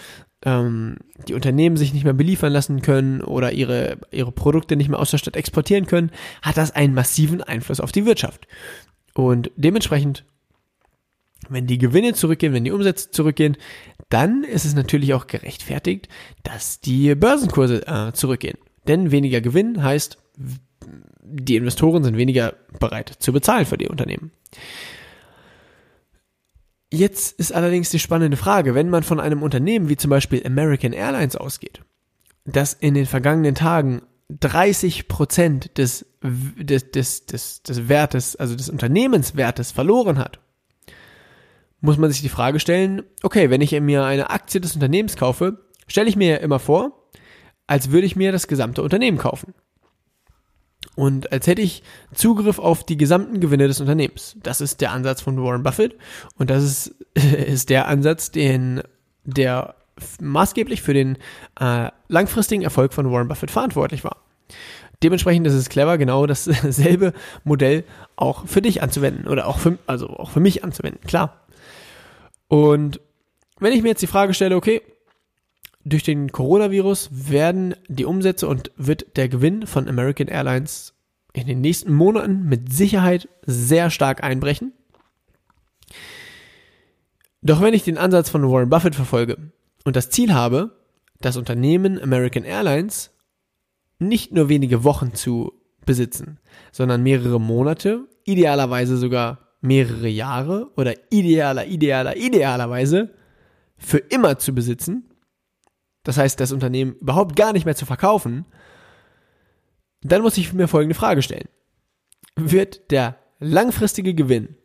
ähm, 0.45 0.97
die 1.27 1.33
Unternehmen 1.33 1.77
sich 1.77 1.93
nicht 1.93 2.03
mehr 2.03 2.13
beliefern 2.13 2.51
lassen 2.51 2.81
können 2.81 3.21
oder 3.21 3.53
ihre, 3.53 3.97
ihre 4.11 4.31
Produkte 4.31 4.75
nicht 4.75 4.89
mehr 4.89 4.99
aus 4.99 5.11
der 5.11 5.17
Stadt 5.17 5.37
exportieren 5.37 5.85
können, 5.85 6.11
hat 6.41 6.57
das 6.57 6.71
einen 6.71 6.93
massiven 6.93 7.41
Einfluss 7.41 7.79
auf 7.79 7.91
die 7.91 8.05
Wirtschaft. 8.05 8.47
Und 9.13 9.51
dementsprechend, 9.55 10.25
wenn 11.49 11.67
die 11.67 11.77
Gewinne 11.77 12.13
zurückgehen, 12.13 12.53
wenn 12.53 12.63
die 12.63 12.71
Umsätze 12.71 13.11
zurückgehen, 13.11 13.57
dann 14.09 14.43
ist 14.43 14.65
es 14.65 14.75
natürlich 14.75 15.13
auch 15.13 15.27
gerechtfertigt, 15.27 16.07
dass 16.43 16.79
die 16.79 17.15
Börsenkurse 17.15 17.85
äh, 17.87 18.13
zurückgehen. 18.13 18.57
Denn 18.87 19.11
weniger 19.11 19.41
Gewinn 19.41 19.83
heißt, 19.83 20.17
die 21.23 21.55
Investoren 21.55 22.03
sind 22.03 22.17
weniger 22.17 22.53
bereit 22.79 23.13
zu 23.19 23.33
bezahlen 23.33 23.65
für 23.65 23.77
die 23.77 23.87
Unternehmen. 23.87 24.31
Jetzt 26.91 27.39
ist 27.39 27.53
allerdings 27.53 27.89
die 27.89 27.99
spannende 27.99 28.37
Frage, 28.37 28.75
wenn 28.75 28.89
man 28.89 29.01
von 29.01 29.19
einem 29.19 29.41
Unternehmen 29.41 29.89
wie 29.89 29.97
zum 29.97 30.09
Beispiel 30.09 30.45
American 30.45 30.93
Airlines 30.93 31.35
ausgeht, 31.35 31.81
das 32.45 32.73
in 32.73 32.93
den 32.93 33.07
vergangenen 33.07 33.55
Tagen 33.55 34.03
30 34.39 35.07
Prozent 35.07 35.77
des, 35.77 36.05
des, 36.21 36.91
des, 36.91 37.25
des, 37.25 37.63
des 37.63 37.89
Wertes, 37.89 38.35
also 38.35 38.55
des 38.55 38.69
Unternehmenswertes 38.69 39.71
verloren 39.71 40.17
hat, 40.17 40.39
muss 41.81 41.97
man 41.97 42.11
sich 42.11 42.21
die 42.21 42.29
Frage 42.29 42.59
stellen, 42.59 43.03
okay, 43.23 43.49
wenn 43.49 43.61
ich 43.61 43.71
mir 43.79 44.05
eine 44.05 44.29
Aktie 44.29 44.61
des 44.61 44.75
Unternehmens 44.75 45.17
kaufe, 45.17 45.59
stelle 45.87 46.09
ich 46.09 46.15
mir 46.15 46.29
ja 46.29 46.37
immer 46.37 46.59
vor, 46.59 47.09
als 47.67 47.91
würde 47.91 48.07
ich 48.07 48.15
mir 48.15 48.31
das 48.31 48.47
gesamte 48.47 48.81
Unternehmen 48.81 49.17
kaufen 49.17 49.53
und 50.95 51.31
als 51.31 51.47
hätte 51.47 51.61
ich 51.61 51.83
Zugriff 52.13 52.59
auf 52.59 52.83
die 52.83 52.97
gesamten 52.97 53.39
Gewinne 53.39 53.67
des 53.67 53.81
Unternehmens. 53.81 54.37
Das 54.43 54.61
ist 54.61 54.81
der 54.81 54.91
Ansatz 54.91 55.21
von 55.21 55.41
Warren 55.41 55.63
Buffett 55.63 55.97
und 56.37 56.49
das 56.49 56.63
ist, 56.63 56.87
ist 57.15 57.69
der 57.69 57.87
Ansatz, 57.87 58.31
den 58.31 58.81
der 59.23 59.75
maßgeblich 60.19 60.81
für 60.81 60.93
den 60.93 61.17
äh, 61.59 61.89
langfristigen 62.07 62.63
Erfolg 62.63 62.93
von 62.93 63.11
Warren 63.11 63.27
Buffett 63.27 63.51
verantwortlich 63.51 64.03
war. 64.03 64.17
Dementsprechend 65.01 65.45
ist 65.47 65.53
es 65.53 65.69
clever, 65.69 65.97
genau 65.97 66.25
dasselbe 66.25 67.13
Modell 67.43 67.83
auch 68.15 68.47
für 68.47 68.61
dich 68.61 68.81
anzuwenden 68.81 69.27
oder 69.27 69.47
auch 69.47 69.59
für, 69.59 69.77
also 69.85 70.07
auch 70.07 70.31
für 70.31 70.39
mich 70.39 70.63
anzuwenden, 70.63 71.01
klar. 71.05 71.41
Und 72.47 73.01
wenn 73.59 73.73
ich 73.73 73.81
mir 73.81 73.89
jetzt 73.89 74.01
die 74.01 74.07
Frage 74.07 74.33
stelle, 74.33 74.55
okay, 74.55 74.81
durch 75.83 76.03
den 76.03 76.31
Coronavirus 76.31 77.09
werden 77.11 77.75
die 77.89 78.05
Umsätze 78.05 78.47
und 78.47 78.71
wird 78.77 79.17
der 79.17 79.27
Gewinn 79.27 79.67
von 79.67 79.89
American 79.89 80.27
Airlines 80.27 80.93
in 81.33 81.47
den 81.47 81.61
nächsten 81.61 81.93
Monaten 81.93 82.43
mit 82.45 82.71
Sicherheit 82.71 83.27
sehr 83.45 83.89
stark 83.89 84.23
einbrechen. 84.23 84.71
Doch 87.41 87.59
wenn 87.59 87.73
ich 87.73 87.83
den 87.83 87.97
Ansatz 87.97 88.29
von 88.29 88.49
Warren 88.49 88.69
Buffett 88.69 88.95
verfolge 88.95 89.37
und 89.83 89.95
das 89.95 90.09
Ziel 90.09 90.33
habe, 90.33 90.79
das 91.19 91.37
Unternehmen 91.37 92.01
American 92.01 92.43
Airlines 92.43 93.11
nicht 93.99 94.31
nur 94.31 94.49
wenige 94.49 94.83
Wochen 94.83 95.13
zu 95.13 95.53
besitzen, 95.85 96.39
sondern 96.71 97.03
mehrere 97.03 97.39
Monate, 97.39 98.07
idealerweise 98.25 98.97
sogar 98.97 99.39
mehrere 99.61 100.09
Jahre 100.09 100.71
oder 100.75 100.93
idealer, 101.09 101.65
idealer, 101.65 102.17
idealerweise 102.17 103.13
für 103.77 103.97
immer 103.97 104.37
zu 104.37 104.53
besitzen, 104.53 105.09
das 106.03 106.17
heißt 106.17 106.39
das 106.39 106.51
Unternehmen 106.51 106.95
überhaupt 106.95 107.35
gar 107.35 107.53
nicht 107.53 107.65
mehr 107.65 107.75
zu 107.75 107.85
verkaufen, 107.85 108.45
dann 110.01 110.21
muss 110.21 110.37
ich 110.37 110.51
mir 110.53 110.67
folgende 110.67 110.95
Frage 110.95 111.21
stellen. 111.21 111.47
Wird 112.35 112.91
der 112.91 113.17
langfristige 113.39 114.13
Gewinn 114.13 114.57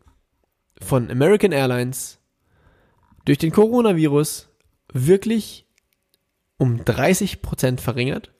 von 0.80 1.10
American 1.10 1.52
Airlines 1.52 2.18
durch 3.24 3.38
den 3.38 3.52
Coronavirus 3.52 4.48
wirklich 4.92 5.66
um 6.56 6.84
30 6.84 7.42
Prozent 7.42 7.80
verringert? 7.80 8.32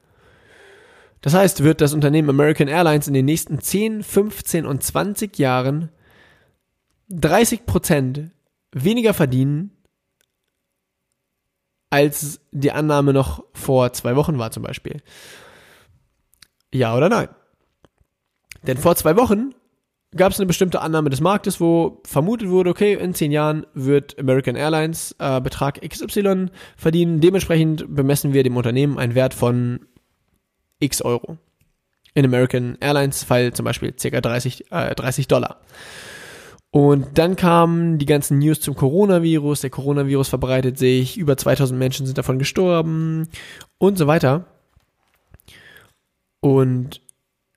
Das 1.21 1.35
heißt, 1.35 1.65
wird 1.65 1.81
das 1.81 1.95
Unternehmen 1.95 2.31
American 2.31 2.69
Airlines 2.69 3.09
in 3.09 3.15
den 3.15 3.25
nächsten 3.25 3.61
10, 3.61 4.03
15 4.03 4.67
und 4.67 4.83
20 4.83 5.39
Jahren 5.39 5.91
30 7.09 7.67
Prozent 7.67 8.31
weniger 8.73 9.15
verdienen 9.15 9.73
als 11.91 12.41
die 12.53 12.73
Annahme 12.73 13.13
noch 13.13 13.45
vor 13.55 13.93
zwei 13.93 14.15
Wochen 14.15 14.39
war 14.39 14.51
zum 14.51 14.63
Beispiel. 14.63 15.03
Ja 16.73 16.95
oder 16.95 17.09
nein? 17.09 17.29
Denn 18.63 18.77
vor 18.77 18.95
zwei 18.97 19.17
Wochen 19.17 19.55
gab 20.17 20.33
es 20.33 20.39
eine 20.39 20.47
bestimmte 20.47 20.81
Annahme 20.81 21.11
des 21.11 21.21
Marktes, 21.21 21.61
wo 21.61 22.01
vermutet 22.05 22.49
wurde, 22.49 22.71
okay, 22.71 22.95
in 22.95 23.15
zehn 23.15 23.31
Jahren 23.31 23.67
wird 23.75 24.19
American 24.19 24.57
Airlines 24.57 25.15
äh, 25.19 25.41
Betrag 25.41 25.81
XY 25.87 26.47
verdienen. 26.77 27.21
Dementsprechend 27.21 27.95
bemessen 27.95 28.33
wir 28.33 28.43
dem 28.43 28.57
Unternehmen 28.57 28.99
einen 28.99 29.15
Wert 29.15 29.35
von 29.35 29.81
X 30.81 31.03
Euro. 31.03 31.39
In 32.15 32.25
American 32.25 32.79
Airlines 32.81 33.23
Fall 33.23 33.53
zum 33.53 33.65
Beispiel 33.65 33.93
ca. 33.93 34.21
30, 34.21 34.73
äh, 34.73 34.95
30 34.95 35.29
Dollar. 35.29 35.61
Und 36.71 37.17
dann 37.17 37.37
kamen 37.37 37.99
die 37.99 38.07
ganzen 38.07 38.39
News 38.39 38.61
zum 38.61 38.75
Coronavirus. 38.75 39.63
Der 39.63 39.71
Coronavirus 39.71 40.29
verbreitet 40.29 40.79
sich. 40.79 41.17
Über 41.17 41.37
2000 41.37 41.79
Menschen 41.79 42.07
sind 42.07 42.19
davon 42.19 42.39
gestorben 42.39 43.29
und 43.79 43.97
so 43.97 44.07
weiter. 44.07 44.47
Und 46.41 47.01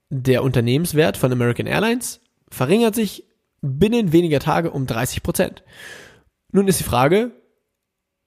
der 0.10 0.44
Unternehmenswert 0.44 1.18
von 1.18 1.32
American 1.32 1.68
Airlines 1.68 2.21
verringert 2.52 2.94
sich 2.94 3.26
binnen 3.62 4.12
weniger 4.12 4.40
Tage 4.40 4.72
um 4.72 4.86
30 4.86 5.24
Prozent. 5.24 5.64
Nun 6.52 6.68
ist 6.68 6.80
die 6.80 6.86
Frage, 6.86 7.32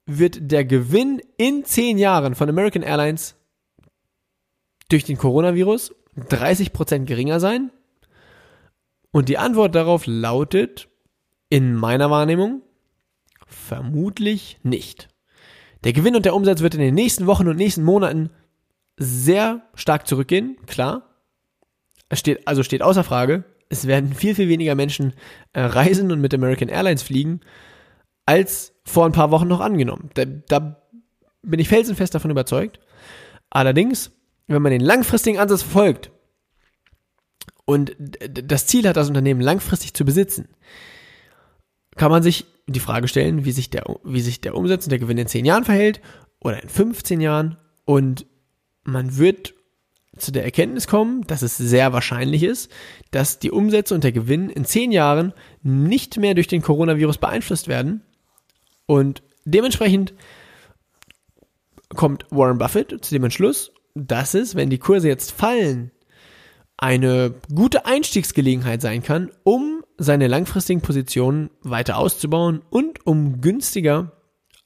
wird 0.07 0.50
der 0.50 0.64
Gewinn 0.64 1.21
in 1.37 1.64
10 1.64 1.99
Jahren 1.99 2.35
von 2.35 2.49
American 2.49 2.83
Airlines 2.83 3.37
durch 4.88 5.04
den 5.04 5.19
Coronavirus 5.19 5.95
30 6.28 6.73
Prozent 6.73 7.07
geringer 7.07 7.40
sein? 7.40 7.71
Und 9.11 9.28
die 9.28 9.38
Antwort 9.38 9.75
darauf 9.75 10.07
lautet, 10.07 10.88
in 11.49 11.75
meiner 11.75 12.11
Wahrnehmung, 12.11 12.62
vermutlich 13.47 14.59
nicht. 14.62 15.09
Der 15.85 15.93
Gewinn 15.93 16.16
und 16.16 16.25
der 16.25 16.35
Umsatz 16.35 16.62
wird 16.62 16.75
in 16.75 16.81
den 16.81 16.95
nächsten 16.95 17.26
Wochen 17.26 17.47
und 17.47 17.57
nächsten 17.57 17.85
Monaten 17.85 18.31
sehr 18.97 19.62
stark 19.75 20.07
zurückgehen, 20.07 20.57
klar. 20.66 21.14
Es 22.09 22.21
steht, 22.21 22.49
also 22.49 22.62
steht 22.62 22.83
außer 22.83 23.04
Frage, 23.04 23.45
es 23.68 23.87
werden 23.87 24.12
viel, 24.12 24.35
viel 24.35 24.49
weniger 24.49 24.75
Menschen 24.75 25.14
äh, 25.52 25.61
reisen 25.62 26.12
und 26.12 26.21
mit 26.21 26.35
American 26.35 26.68
Airlines 26.68 27.02
fliegen, 27.02 27.40
als 28.26 28.75
vor 28.85 29.06
ein 29.06 29.12
paar 29.12 29.30
Wochen 29.30 29.49
noch 29.49 29.61
angenommen. 29.61 30.11
Da, 30.14 30.25
da 30.25 30.83
bin 31.42 31.61
ich 31.61 31.68
felsenfest 31.68 32.14
davon 32.14 32.30
überzeugt. 32.30 32.80
Allerdings, 33.50 34.11
wenn 34.47 34.62
man 34.62 34.73
den 34.73 34.80
langfristigen 34.80 35.38
Ansatz 35.38 35.62
verfolgt, 35.62 36.11
und 37.66 37.97
das 37.99 38.66
Ziel 38.66 38.87
hat, 38.87 38.97
das 38.97 39.09
Unternehmen 39.09 39.40
langfristig 39.40 39.94
zu 39.94 40.04
besitzen, 40.04 40.49
kann 41.97 42.11
man 42.11 42.23
sich 42.23 42.47
die 42.66 42.80
Frage 42.80 43.09
stellen, 43.09 43.44
wie 43.44 43.52
sich 43.52 43.71
der, 43.71 43.85
wie 44.04 44.21
sich 44.21 44.40
der 44.40 44.54
Umsatz 44.54 44.85
und 44.85 44.90
der 44.90 44.99
Gewinn 44.99 45.18
in 45.18 45.26
10 45.26 45.44
Jahren 45.44 45.64
verhält 45.64 46.00
oder 46.40 46.62
in 46.62 46.68
15 46.68 47.21
Jahren 47.21 47.56
und 47.85 48.26
man 48.85 49.16
wird 49.16 49.54
zu 50.16 50.33
der 50.33 50.44
Erkenntnis 50.44 50.87
kommen, 50.87 51.23
dass 51.26 51.42
es 51.42 51.56
sehr 51.56 51.92
wahrscheinlich 51.92 52.42
ist, 52.42 52.71
dass 53.11 53.38
die 53.38 53.50
Umsätze 53.50 53.94
und 53.94 54.04
der 54.04 54.12
Gewinn 54.12 54.49
in 54.49 54.64
10 54.64 54.92
Jahren 54.92 55.33
nicht 55.62 56.18
mehr 56.18 56.35
durch 56.35 56.47
den 56.47 56.62
Coronavirus 56.62 57.18
beeinflusst 57.18 57.68
werden 57.68 58.02
und 58.87 59.23
dementsprechend 59.44 60.14
kommt 61.94 62.26
Warren 62.30 62.59
Buffett 62.59 63.04
zu 63.04 63.14
dem 63.14 63.25
Entschluss, 63.25 63.73
dass 63.94 64.35
es, 64.35 64.54
wenn 64.54 64.71
die 64.71 64.78
Kurse 64.78 65.09
jetzt 65.09 65.30
fallen, 65.33 65.90
eine 66.76 67.35
gute 67.54 67.87
Einstiegsgelegenheit 67.87 68.83
sein 68.83 69.02
kann, 69.02 69.30
um 69.44 69.85
seine 69.97 70.26
langfristigen 70.26 70.80
Positionen 70.80 71.50
weiter 71.62 71.99
auszubauen 71.99 72.62
und 72.71 73.06
um 73.06 73.40
günstiger 73.40 74.12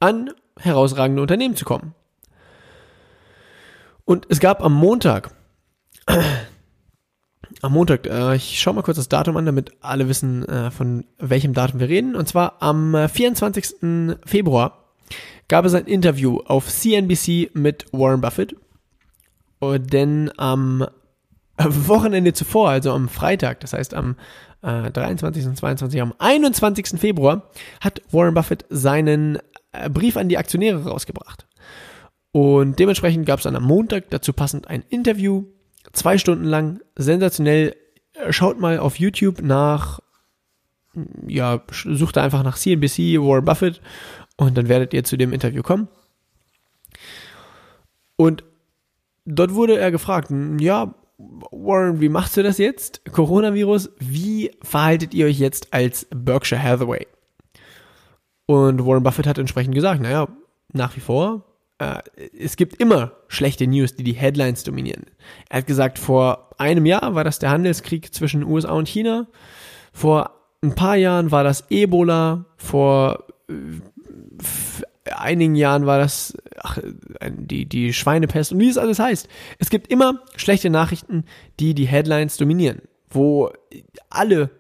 an 0.01 0.31
herausragende 0.59 1.21
Unternehmen 1.21 1.55
zu 1.55 1.67
kommen. 1.67 1.95
Und 4.07 4.27
es 4.31 4.41
gab 4.41 4.65
am 4.65 4.73
Montag, 4.73 5.35
am 7.63 7.73
Montag, 7.73 8.07
äh, 8.07 8.37
ich 8.37 8.61
schaue 8.61 8.75
mal 8.75 8.83
kurz 8.83 8.97
das 8.97 9.09
Datum 9.09 9.37
an, 9.37 9.47
damit 9.47 9.73
alle 9.81 10.09
wissen, 10.09 10.45
äh, 10.49 10.71
von 10.71 11.05
welchem 11.19 11.55
Datum 11.55 11.81
wir 11.81 11.89
reden. 11.89 12.17
Und 12.17 12.29
zwar 12.29 12.63
am 12.63 12.95
äh, 12.95 13.09
24. 13.09 14.17
Februar 14.25 14.85
gab 15.49 15.65
es 15.65 15.75
ein 15.75 15.87
Interview 15.87 16.41
auf 16.45 16.69
CNBC 16.69 17.51
mit 17.55 17.87
Warren 17.93 18.21
Buffett. 18.21 18.57
Und 19.59 19.93
denn 19.93 20.31
am 20.37 20.87
Wochenende 21.59 22.33
zuvor, 22.33 22.71
also 22.71 22.93
am 22.93 23.09
Freitag, 23.09 23.61
das 23.61 23.73
heißt 23.73 23.95
am 23.95 24.17
äh, 24.63 24.91
23. 24.91 25.47
und 25.47 25.57
22. 25.57 26.01
am 26.01 26.15
21. 26.19 27.01
Februar, 27.01 27.51
hat 27.81 28.03
Warren 28.11 28.35
Buffett 28.35 28.65
seinen 28.69 29.39
äh, 29.73 29.91
Brief 29.91 30.17
an 30.17 30.29
die 30.29 30.39
Aktionäre 30.39 30.85
rausgebracht. 30.85 31.47
Und 32.31 32.79
dementsprechend 32.79 33.27
gab 33.27 33.39
es 33.39 33.45
dann 33.45 33.57
am 33.57 33.65
Montag 33.65 34.11
dazu 34.11 34.33
passend 34.33 34.69
ein 34.69 34.85
Interview, 34.89 35.47
zwei 35.93 36.19
Stunden 36.19 36.45
lang, 36.45 36.81
sensationell. 36.97 37.77
Schaut 38.31 38.59
mal 38.59 38.79
auf 38.79 38.99
YouTube 38.99 39.43
nach, 39.43 40.01
ja, 41.27 41.63
sucht 41.71 42.17
da 42.17 42.23
einfach 42.25 42.43
nach 42.43 42.59
CNBC, 42.59 43.21
Warren 43.21 43.45
Buffett 43.45 43.81
und 44.37 44.57
dann 44.57 44.69
werdet 44.69 44.93
ihr 44.95 45.05
zu 45.05 45.17
dem 45.17 45.33
Interview 45.33 45.63
kommen. 45.63 45.89
Und 48.17 48.43
dort 49.25 49.55
wurde 49.55 49.79
er 49.79 49.91
gefragt, 49.91 50.33
ja, 50.59 50.95
Warren, 51.19 52.01
wie 52.01 52.09
machst 52.09 52.37
du 52.37 52.43
das 52.43 52.59
jetzt? 52.59 53.05
Coronavirus, 53.13 53.91
wie 53.99 54.53
verhaltet 54.63 55.15
ihr 55.15 55.27
euch 55.27 55.39
jetzt 55.39 55.73
als 55.73 56.07
Berkshire 56.11 56.63
Hathaway? 56.63 57.07
Und 58.47 58.85
Warren 58.85 59.03
Buffett 59.03 59.27
hat 59.27 59.39
entsprechend 59.39 59.75
gesagt, 59.75 60.01
naja, 60.01 60.29
nach 60.73 60.97
wie 60.97 61.01
vor, 61.01 61.45
äh, 61.79 61.99
es 62.39 62.57
gibt 62.57 62.81
immer 62.81 63.13
schlechte 63.29 63.67
News, 63.67 63.95
die 63.95 64.05
die 64.05 64.13
Headlines 64.13 64.65
dominieren. 64.65 65.07
Er 65.49 65.59
hat 65.59 65.67
gesagt, 65.67 65.99
vor 65.99 66.51
einem 66.59 66.87
Jahr 66.87 67.15
war 67.15 67.25
das 67.25 67.39
der 67.39 67.51
Handelskrieg 67.51 68.13
zwischen 68.13 68.43
USA 68.43 68.73
und 68.73 68.89
China. 68.89 69.27
Vor 69.93 70.33
ein 70.63 70.75
paar 70.75 70.97
Jahren 70.97 71.31
war 71.31 71.45
das 71.45 71.65
Ebola. 71.71 72.47
Vor 72.57 73.25
äh, 73.49 73.55
einigen 75.15 75.55
Jahren 75.55 75.87
war 75.87 75.99
das 75.99 76.37
ach, 76.61 76.79
die, 77.29 77.67
die 77.67 77.93
Schweinepest 77.93 78.53
und 78.53 78.61
wie 78.61 78.69
es 78.69 78.79
alles 78.79 78.99
heißt. 78.99 79.29
Es 79.59 79.71
gibt 79.71 79.91
immer 79.91 80.23
schlechte 80.37 80.71
Nachrichten, 80.71 81.25
die 81.61 81.75
die 81.75 81.87
Headlines 81.87 82.37
dominieren, 82.37 82.83
wo 83.09 83.53
alle, 84.11 84.51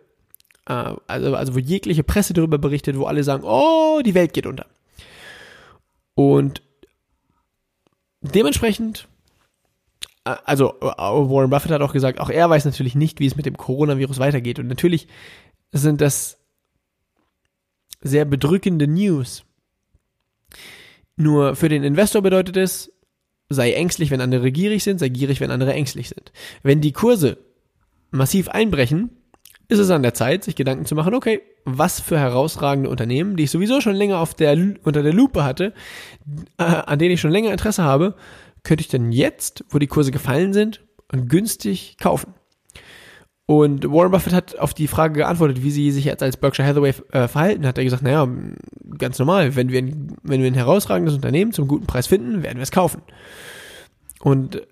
äh, 0.66 0.94
also, 1.06 1.34
also 1.34 1.54
wo 1.54 1.58
jegliche 1.58 2.04
Presse 2.04 2.32
darüber 2.32 2.58
berichtet, 2.58 2.96
wo 2.96 3.04
alle 3.04 3.24
sagen, 3.24 3.42
oh, 3.44 4.00
die 4.04 4.14
Welt 4.14 4.32
geht 4.32 4.46
unter. 4.46 4.66
Und 6.14 6.62
dementsprechend, 8.34 9.08
äh, 10.24 10.36
also 10.44 10.74
äh, 10.80 10.84
Warren 10.84 11.50
Buffett 11.50 11.72
hat 11.72 11.82
auch 11.82 11.92
gesagt, 11.92 12.20
auch 12.20 12.30
er 12.30 12.48
weiß 12.48 12.64
natürlich 12.64 12.94
nicht, 12.94 13.20
wie 13.20 13.26
es 13.26 13.36
mit 13.36 13.46
dem 13.46 13.56
Coronavirus 13.56 14.18
weitergeht. 14.18 14.58
Und 14.58 14.68
natürlich 14.68 15.08
sind 15.72 16.00
das 16.00 16.38
sehr 18.00 18.24
bedrückende 18.24 18.86
News. 18.86 19.44
Nur 21.16 21.56
für 21.56 21.68
den 21.68 21.82
Investor 21.82 22.22
bedeutet 22.22 22.56
es, 22.56 22.92
sei 23.48 23.72
ängstlich, 23.72 24.10
wenn 24.10 24.20
andere 24.20 24.52
gierig 24.52 24.84
sind, 24.84 24.98
sei 24.98 25.08
gierig, 25.08 25.40
wenn 25.40 25.50
andere 25.50 25.72
ängstlich 25.72 26.08
sind. 26.08 26.32
Wenn 26.62 26.80
die 26.80 26.92
Kurse 26.92 27.38
massiv 28.10 28.48
einbrechen, 28.48 29.10
ist 29.68 29.78
es 29.78 29.90
an 29.90 30.02
der 30.02 30.14
Zeit, 30.14 30.44
sich 30.44 30.56
Gedanken 30.56 30.86
zu 30.86 30.94
machen, 30.94 31.14
okay, 31.14 31.42
was 31.64 32.00
für 32.00 32.18
herausragende 32.18 32.88
Unternehmen, 32.88 33.36
die 33.36 33.44
ich 33.44 33.50
sowieso 33.50 33.80
schon 33.80 33.94
länger 33.94 34.18
auf 34.18 34.34
der, 34.34 34.56
unter 34.82 35.02
der 35.02 35.12
Lupe 35.12 35.44
hatte, 35.44 35.74
äh, 36.56 36.64
an 36.64 36.98
denen 36.98 37.12
ich 37.12 37.20
schon 37.20 37.30
länger 37.30 37.52
Interesse 37.52 37.84
habe, 37.84 38.14
könnte 38.62 38.80
ich 38.80 38.88
denn 38.88 39.12
jetzt, 39.12 39.64
wo 39.68 39.78
die 39.78 39.86
Kurse 39.86 40.10
gefallen 40.10 40.52
sind, 40.52 40.80
günstig 41.10 41.96
kaufen? 41.98 42.34
Und 43.50 43.90
Warren 43.90 44.10
Buffett 44.10 44.34
hat 44.34 44.58
auf 44.58 44.74
die 44.74 44.88
Frage 44.88 45.14
geantwortet, 45.14 45.62
wie 45.62 45.70
sie 45.70 45.90
sich 45.90 46.04
jetzt 46.04 46.22
als 46.22 46.36
Berkshire 46.36 46.68
Hathaway 46.68 46.92
äh, 47.12 47.28
verhalten. 47.28 47.66
Hat 47.66 47.78
er 47.78 47.84
gesagt, 47.84 48.02
naja, 48.02 48.28
ganz 48.98 49.18
normal, 49.18 49.56
wenn 49.56 49.70
wir, 49.70 49.80
ein, 49.80 50.16
wenn 50.22 50.42
wir 50.42 50.50
ein 50.50 50.54
herausragendes 50.54 51.14
Unternehmen 51.14 51.52
zum 51.52 51.66
guten 51.66 51.86
Preis 51.86 52.06
finden, 52.06 52.42
werden 52.42 52.58
wir 52.58 52.62
es 52.62 52.70
kaufen. 52.70 53.00
Und 54.20 54.66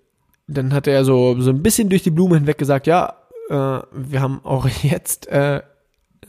dann 0.47 0.75
hat 0.75 0.87
er 0.87 1.07
so, 1.07 1.41
so 1.41 1.51
ein 1.51 1.63
bisschen 1.63 1.89
durch 1.89 2.03
die 2.03 2.11
Blume 2.11 2.37
hinweg 2.37 2.59
gesagt, 2.59 2.87
ja, 2.87 3.15
äh, 3.49 3.81
wir 3.93 4.21
haben 4.21 4.41
auch 4.45 4.69
jetzt 4.83 5.29
äh, 5.29 5.63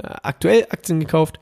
aktuell 0.01 0.67
Aktien 0.69 0.99
gekauft. 0.99 1.39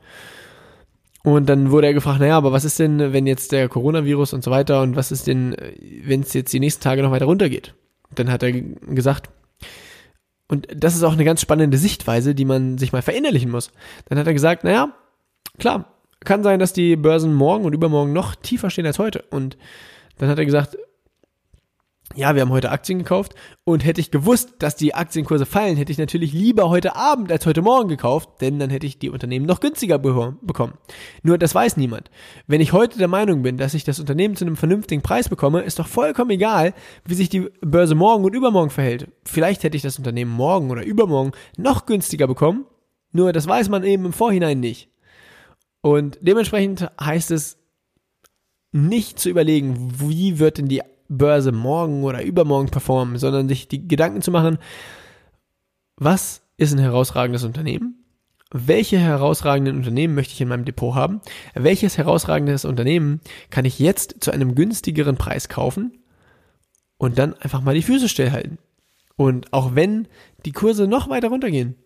Und 1.22 1.48
dann 1.48 1.72
wurde 1.72 1.88
er 1.88 1.94
gefragt, 1.94 2.20
naja, 2.20 2.36
aber 2.36 2.52
was 2.52 2.64
ist 2.64 2.78
denn, 2.78 3.12
wenn 3.12 3.26
jetzt 3.26 3.50
der 3.50 3.68
Coronavirus 3.68 4.32
und 4.32 4.44
so 4.44 4.52
weiter 4.52 4.82
und 4.82 4.94
was 4.94 5.10
ist 5.10 5.26
denn, 5.26 5.56
wenn 6.04 6.20
es 6.20 6.32
jetzt 6.34 6.52
die 6.52 6.60
nächsten 6.60 6.84
Tage 6.84 7.02
noch 7.02 7.10
weiter 7.10 7.24
runtergeht? 7.24 7.74
Dann 8.14 8.30
hat 8.30 8.44
er 8.44 8.52
gesagt, 8.52 9.28
und 10.48 10.68
das 10.72 10.94
ist 10.94 11.02
auch 11.02 11.14
eine 11.14 11.24
ganz 11.24 11.40
spannende 11.40 11.78
Sichtweise, 11.78 12.34
die 12.34 12.44
man 12.44 12.78
sich 12.78 12.92
mal 12.92 13.02
verinnerlichen 13.02 13.50
muss. 13.50 13.72
Dann 14.08 14.18
hat 14.18 14.26
er 14.28 14.34
gesagt, 14.34 14.62
naja, 14.62 14.92
klar, 15.58 15.92
kann 16.20 16.44
sein, 16.44 16.60
dass 16.60 16.72
die 16.72 16.94
Börsen 16.96 17.34
morgen 17.34 17.64
und 17.64 17.72
übermorgen 17.72 18.12
noch 18.12 18.36
tiefer 18.36 18.70
stehen 18.70 18.86
als 18.86 19.00
heute. 19.00 19.24
Und 19.30 19.56
dann 20.18 20.28
hat 20.28 20.38
er 20.38 20.46
gesagt, 20.46 20.78
ja, 22.16 22.34
wir 22.34 22.42
haben 22.42 22.50
heute 22.50 22.70
Aktien 22.70 22.98
gekauft 22.98 23.34
und 23.64 23.84
hätte 23.84 24.00
ich 24.00 24.10
gewusst, 24.10 24.54
dass 24.58 24.74
die 24.74 24.94
Aktienkurse 24.94 25.44
fallen, 25.44 25.76
hätte 25.76 25.92
ich 25.92 25.98
natürlich 25.98 26.32
lieber 26.32 26.70
heute 26.70 26.96
Abend 26.96 27.30
als 27.30 27.44
heute 27.44 27.62
Morgen 27.62 27.88
gekauft, 27.88 28.40
denn 28.40 28.58
dann 28.58 28.70
hätte 28.70 28.86
ich 28.86 28.98
die 28.98 29.10
Unternehmen 29.10 29.44
noch 29.44 29.60
günstiger 29.60 29.98
bekommen. 29.98 30.78
Nur 31.22 31.36
das 31.38 31.54
weiß 31.54 31.76
niemand. 31.76 32.10
Wenn 32.46 32.62
ich 32.62 32.72
heute 32.72 32.98
der 32.98 33.08
Meinung 33.08 33.42
bin, 33.42 33.58
dass 33.58 33.74
ich 33.74 33.84
das 33.84 34.00
Unternehmen 34.00 34.34
zu 34.34 34.44
einem 34.44 34.56
vernünftigen 34.56 35.02
Preis 35.02 35.28
bekomme, 35.28 35.60
ist 35.60 35.78
doch 35.78 35.86
vollkommen 35.86 36.30
egal, 36.30 36.72
wie 37.04 37.14
sich 37.14 37.28
die 37.28 37.50
Börse 37.60 37.94
morgen 37.94 38.24
und 38.24 38.34
übermorgen 38.34 38.70
verhält. 38.70 39.08
Vielleicht 39.24 39.62
hätte 39.62 39.76
ich 39.76 39.82
das 39.82 39.98
Unternehmen 39.98 40.32
morgen 40.32 40.70
oder 40.70 40.84
übermorgen 40.84 41.32
noch 41.58 41.84
günstiger 41.84 42.26
bekommen, 42.26 42.64
nur 43.12 43.32
das 43.32 43.46
weiß 43.46 43.68
man 43.68 43.84
eben 43.84 44.06
im 44.06 44.12
Vorhinein 44.12 44.60
nicht. 44.60 44.88
Und 45.82 46.18
dementsprechend 46.22 46.90
heißt 47.00 47.30
es, 47.30 47.58
nicht 48.72 49.18
zu 49.18 49.30
überlegen, 49.30 49.92
wie 50.00 50.38
wird 50.38 50.58
denn 50.58 50.68
die 50.68 50.82
Börse 51.08 51.52
morgen 51.52 52.04
oder 52.04 52.22
übermorgen 52.22 52.70
performen, 52.70 53.18
sondern 53.18 53.48
sich 53.48 53.68
die 53.68 53.86
Gedanken 53.86 54.22
zu 54.22 54.30
machen, 54.30 54.58
was 55.96 56.42
ist 56.56 56.72
ein 56.72 56.78
herausragendes 56.78 57.44
Unternehmen? 57.44 58.04
Welche 58.52 58.98
herausragenden 58.98 59.76
Unternehmen 59.76 60.14
möchte 60.14 60.34
ich 60.34 60.40
in 60.40 60.48
meinem 60.48 60.64
Depot 60.64 60.94
haben? 60.94 61.20
Welches 61.54 61.98
herausragendes 61.98 62.64
Unternehmen 62.64 63.20
kann 63.50 63.64
ich 63.64 63.78
jetzt 63.78 64.16
zu 64.20 64.30
einem 64.30 64.54
günstigeren 64.54 65.16
Preis 65.16 65.48
kaufen? 65.48 65.98
Und 66.98 67.18
dann 67.18 67.34
einfach 67.34 67.60
mal 67.60 67.74
die 67.74 67.82
Füße 67.82 68.08
stillhalten. 68.08 68.58
Und 69.16 69.52
auch 69.52 69.74
wenn 69.74 70.08
die 70.44 70.52
Kurse 70.52 70.86
noch 70.86 71.10
weiter 71.10 71.28
runtergehen, 71.28 71.76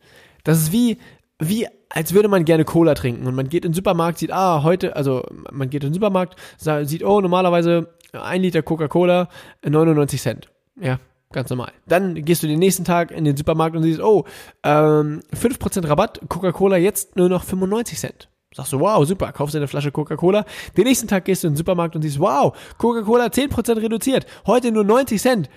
das 0.45 0.59
ist 0.59 0.73
wie, 0.73 0.99
wie 1.39 1.67
als 1.89 2.15
würde 2.15 2.29
man 2.29 2.45
gerne 2.45 2.65
Cola 2.65 2.95
trinken 2.95 3.27
und 3.27 3.35
man 3.35 3.49
geht 3.49 3.65
in 3.65 3.73
den 3.73 3.77
Supermarkt, 3.77 4.19
sieht, 4.19 4.33
ah, 4.33 4.63
heute, 4.63 4.95
also 4.95 5.27
man 5.51 5.71
geht 5.71 5.83
in 5.83 5.91
den 5.91 5.95
Supermarkt, 5.95 6.37
sieht, 6.59 7.05
oh, 7.05 7.21
normalerweise 7.21 7.95
ein 8.13 8.43
Liter 8.43 8.63
Coca-Cola, 8.63 9.29
99 9.65 10.21
Cent. 10.21 10.49
Ja, 10.81 10.99
ganz 11.33 11.51
normal. 11.51 11.73
Dann 11.87 12.15
gehst 12.15 12.43
du 12.43 12.47
den 12.47 12.59
nächsten 12.59 12.85
Tag 12.85 13.11
in 13.11 13.25
den 13.25 13.37
Supermarkt 13.37 13.77
und 13.77 13.83
siehst, 13.83 14.01
oh, 14.01 14.25
ähm, 14.63 15.23
5% 15.35 15.89
Rabatt, 15.89 16.21
Coca-Cola 16.29 16.77
jetzt 16.77 17.17
nur 17.17 17.29
noch 17.29 17.45
95 17.45 17.99
Cent. 17.99 18.29
Sagst 18.53 18.73
du, 18.73 18.81
wow, 18.81 19.07
super, 19.07 19.33
kaufst 19.33 19.55
eine 19.55 19.69
Flasche 19.69 19.93
Coca-Cola. 19.93 20.45
Den 20.77 20.85
nächsten 20.85 21.07
Tag 21.07 21.25
gehst 21.25 21.45
du 21.45 21.47
in 21.47 21.53
den 21.53 21.57
Supermarkt 21.57 21.95
und 21.95 22.03
siehst, 22.03 22.19
wow, 22.19 22.57
Coca-Cola 22.79 23.27
10% 23.27 23.77
reduziert, 23.77 24.27
heute 24.47 24.73
nur 24.73 24.83
90 24.83 25.23
Cent. 25.23 25.51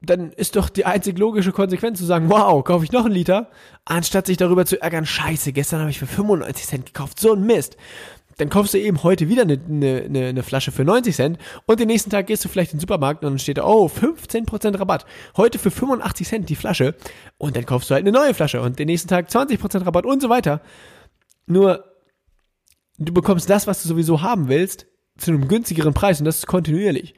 Dann 0.00 0.32
ist 0.32 0.56
doch 0.56 0.68
die 0.68 0.84
einzig 0.84 1.18
logische 1.18 1.52
Konsequenz 1.52 1.98
zu 1.98 2.04
sagen, 2.04 2.30
wow, 2.30 2.62
kaufe 2.64 2.84
ich 2.84 2.92
noch 2.92 3.04
einen 3.04 3.14
Liter, 3.14 3.50
anstatt 3.84 4.26
sich 4.26 4.36
darüber 4.36 4.66
zu 4.66 4.80
ärgern, 4.80 5.06
scheiße, 5.06 5.52
gestern 5.52 5.80
habe 5.80 5.90
ich 5.90 5.98
für 5.98 6.06
95 6.06 6.66
Cent 6.66 6.86
gekauft, 6.86 7.20
so 7.20 7.32
ein 7.32 7.44
Mist 7.44 7.76
dann 8.36 8.48
kaufst 8.48 8.74
du 8.74 8.78
eben 8.78 9.02
heute 9.02 9.28
wieder 9.28 9.42
eine, 9.42 9.60
eine, 9.68 10.26
eine 10.26 10.42
Flasche 10.42 10.72
für 10.72 10.84
90 10.84 11.14
Cent 11.14 11.38
und 11.66 11.80
den 11.80 11.88
nächsten 11.88 12.10
Tag 12.10 12.26
gehst 12.26 12.44
du 12.44 12.48
vielleicht 12.48 12.72
in 12.72 12.78
den 12.78 12.82
Supermarkt 12.82 13.24
und 13.24 13.32
dann 13.32 13.38
steht 13.38 13.58
da, 13.58 13.64
oh, 13.64 13.86
15% 13.86 14.78
Rabatt. 14.78 15.06
Heute 15.36 15.58
für 15.58 15.70
85 15.70 16.26
Cent 16.26 16.48
die 16.48 16.56
Flasche 16.56 16.94
und 17.38 17.56
dann 17.56 17.66
kaufst 17.66 17.90
du 17.90 17.94
halt 17.94 18.06
eine 18.06 18.16
neue 18.16 18.34
Flasche 18.34 18.60
und 18.60 18.78
den 18.78 18.86
nächsten 18.86 19.08
Tag 19.08 19.28
20% 19.28 19.84
Rabatt 19.84 20.06
und 20.06 20.20
so 20.20 20.28
weiter. 20.28 20.60
Nur, 21.46 21.84
du 22.98 23.12
bekommst 23.12 23.50
das, 23.50 23.66
was 23.66 23.82
du 23.82 23.88
sowieso 23.88 24.22
haben 24.22 24.48
willst, 24.48 24.86
zu 25.16 25.30
einem 25.30 25.48
günstigeren 25.48 25.94
Preis 25.94 26.18
und 26.18 26.24
das 26.24 26.38
ist 26.38 26.46
kontinuierlich. 26.46 27.14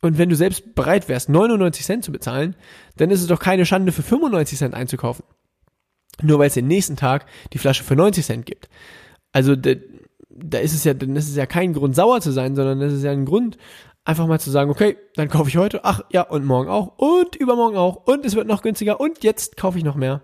Und 0.00 0.18
wenn 0.18 0.28
du 0.28 0.34
selbst 0.34 0.74
bereit 0.74 1.08
wärst, 1.08 1.28
99 1.28 1.84
Cent 1.84 2.04
zu 2.04 2.10
bezahlen, 2.10 2.56
dann 2.96 3.10
ist 3.10 3.20
es 3.20 3.28
doch 3.28 3.38
keine 3.38 3.64
Schande, 3.64 3.92
für 3.92 4.02
95 4.02 4.58
Cent 4.58 4.74
einzukaufen. 4.74 5.24
Nur 6.20 6.38
weil 6.38 6.48
es 6.48 6.54
den 6.54 6.66
nächsten 6.66 6.96
Tag 6.96 7.26
die 7.52 7.58
Flasche 7.58 7.84
für 7.84 7.96
90 7.96 8.26
Cent 8.26 8.46
gibt. 8.46 8.68
Also 9.32 9.56
da, 9.56 9.72
da 10.30 10.58
ist 10.58 10.74
es 10.74 10.84
ja, 10.84 10.94
dann 10.94 11.16
ist 11.16 11.28
es 11.28 11.36
ja 11.36 11.46
kein 11.46 11.72
Grund 11.72 11.94
sauer 11.94 12.20
zu 12.20 12.32
sein, 12.32 12.54
sondern 12.56 12.80
das 12.80 12.92
ist 12.92 13.02
ja 13.02 13.10
ein 13.10 13.24
Grund, 13.24 13.58
einfach 14.04 14.26
mal 14.26 14.40
zu 14.40 14.50
sagen, 14.50 14.70
okay, 14.70 14.96
dann 15.14 15.28
kaufe 15.28 15.48
ich 15.48 15.56
heute, 15.56 15.84
ach 15.84 16.02
ja, 16.10 16.22
und 16.22 16.44
morgen 16.44 16.68
auch 16.68 16.98
und 16.98 17.36
übermorgen 17.36 17.76
auch 17.76 18.06
und 18.06 18.24
es 18.24 18.34
wird 18.34 18.46
noch 18.46 18.62
günstiger 18.62 19.00
und 19.00 19.22
jetzt 19.22 19.56
kaufe 19.56 19.78
ich 19.78 19.84
noch 19.84 19.94
mehr. 19.94 20.22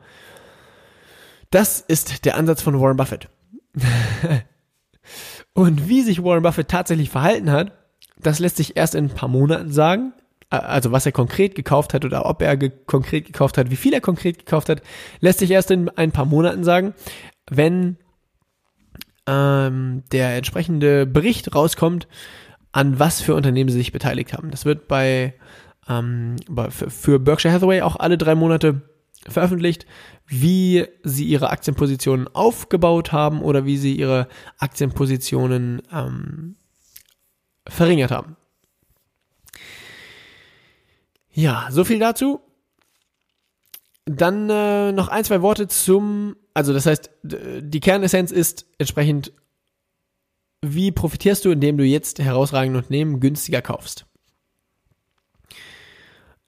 Das 1.50 1.80
ist 1.80 2.24
der 2.24 2.36
Ansatz 2.36 2.60
von 2.62 2.78
Warren 2.80 2.96
Buffett. 2.96 3.28
und 5.54 5.88
wie 5.88 6.02
sich 6.02 6.22
Warren 6.22 6.42
Buffett 6.42 6.68
tatsächlich 6.68 7.10
verhalten 7.10 7.50
hat, 7.50 7.72
Das 8.20 8.38
lässt 8.38 8.56
sich 8.56 8.76
erst 8.76 8.94
in 8.94 9.06
ein 9.06 9.14
paar 9.14 9.28
Monaten 9.28 9.70
sagen. 9.70 10.12
Also 10.50 10.92
was 10.92 11.06
er 11.06 11.12
konkret 11.12 11.54
gekauft 11.54 11.94
hat 11.94 12.04
oder 12.04 12.26
ob 12.26 12.42
er 12.42 12.56
ge 12.56 12.72
konkret 12.86 13.26
gekauft 13.26 13.58
hat, 13.58 13.70
wie 13.70 13.76
viel 13.76 13.92
er 13.92 14.00
konkret 14.00 14.38
gekauft 14.38 14.68
hat, 14.70 14.82
lässt 15.20 15.40
sich 15.40 15.50
erst 15.50 15.70
in 15.70 15.88
ein 15.90 16.10
paar 16.10 16.24
Monaten 16.24 16.64
sagen, 16.64 16.94
wenn 17.50 17.98
ähm, 19.28 20.04
der 20.10 20.36
entsprechende 20.36 21.04
Bericht 21.06 21.54
rauskommt, 21.54 22.08
an 22.72 22.98
was 22.98 23.20
für 23.20 23.34
Unternehmen 23.34 23.68
sie 23.68 23.76
sich 23.76 23.92
beteiligt 23.92 24.32
haben. 24.32 24.50
Das 24.50 24.64
wird 24.64 24.88
bei, 24.88 25.34
ähm, 25.88 26.36
bei 26.48 26.70
für 26.70 27.18
Berkshire 27.18 27.52
Hathaway 27.52 27.82
auch 27.82 27.96
alle 27.96 28.16
drei 28.16 28.34
Monate 28.34 28.82
veröffentlicht, 29.28 29.84
wie 30.26 30.86
sie 31.02 31.24
ihre 31.24 31.50
Aktienpositionen 31.50 32.26
aufgebaut 32.28 33.12
haben 33.12 33.42
oder 33.42 33.66
wie 33.66 33.76
sie 33.76 33.94
ihre 33.94 34.28
Aktienpositionen 34.58 35.82
ähm, 35.92 36.56
verringert 37.66 38.10
haben. 38.10 38.36
Ja, 41.30 41.68
so 41.70 41.84
viel 41.84 41.98
dazu. 41.98 42.40
Dann 44.06 44.48
äh, 44.48 44.92
noch 44.92 45.08
ein, 45.08 45.24
zwei 45.24 45.42
Worte 45.42 45.68
zum, 45.68 46.36
also 46.58 46.72
das 46.72 46.86
heißt, 46.86 47.08
die 47.22 47.78
Kernessenz 47.78 48.32
ist 48.32 48.66
entsprechend, 48.78 49.32
wie 50.60 50.90
profitierst 50.90 51.44
du, 51.44 51.52
indem 51.52 51.78
du 51.78 51.84
jetzt 51.84 52.18
herausragende 52.18 52.80
Unternehmen 52.80 53.20
günstiger 53.20 53.62
kaufst. 53.62 54.06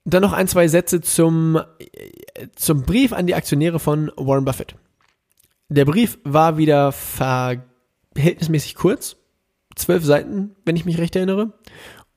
Dann 0.04 0.22
noch 0.22 0.32
ein, 0.32 0.48
zwei 0.48 0.66
Sätze 0.66 1.00
zum, 1.00 1.60
zum 2.56 2.82
Brief 2.82 3.12
an 3.12 3.28
die 3.28 3.36
Aktionäre 3.36 3.78
von 3.78 4.10
Warren 4.16 4.44
Buffett. 4.44 4.74
Der 5.68 5.84
Brief 5.84 6.18
war 6.24 6.58
wieder 6.58 6.90
verhältnismäßig 6.90 8.74
kurz. 8.74 9.14
Zwölf 9.76 10.04
Seiten, 10.04 10.56
wenn 10.64 10.74
ich 10.74 10.86
mich 10.86 10.98
recht 10.98 11.14
erinnere. 11.14 11.52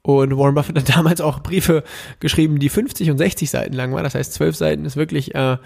Und 0.02 0.36
Warren 0.36 0.56
Buffett 0.56 0.80
hat 0.80 0.90
damals 0.96 1.22
auch 1.22 1.42
Briefe 1.42 1.84
geschrieben, 2.20 2.58
die 2.58 2.70
50 2.70 3.12
und 3.12 3.20
60 3.20 3.52
Seiten 3.52 3.74
lang 3.74 3.94
waren. 3.94 4.04
Das 4.04 4.16
heißt, 4.16 4.34
zwölf 4.34 4.56
Seiten 4.56 4.84
ist 4.84 4.96
wirklich 4.96 5.36
äh, 5.36 5.58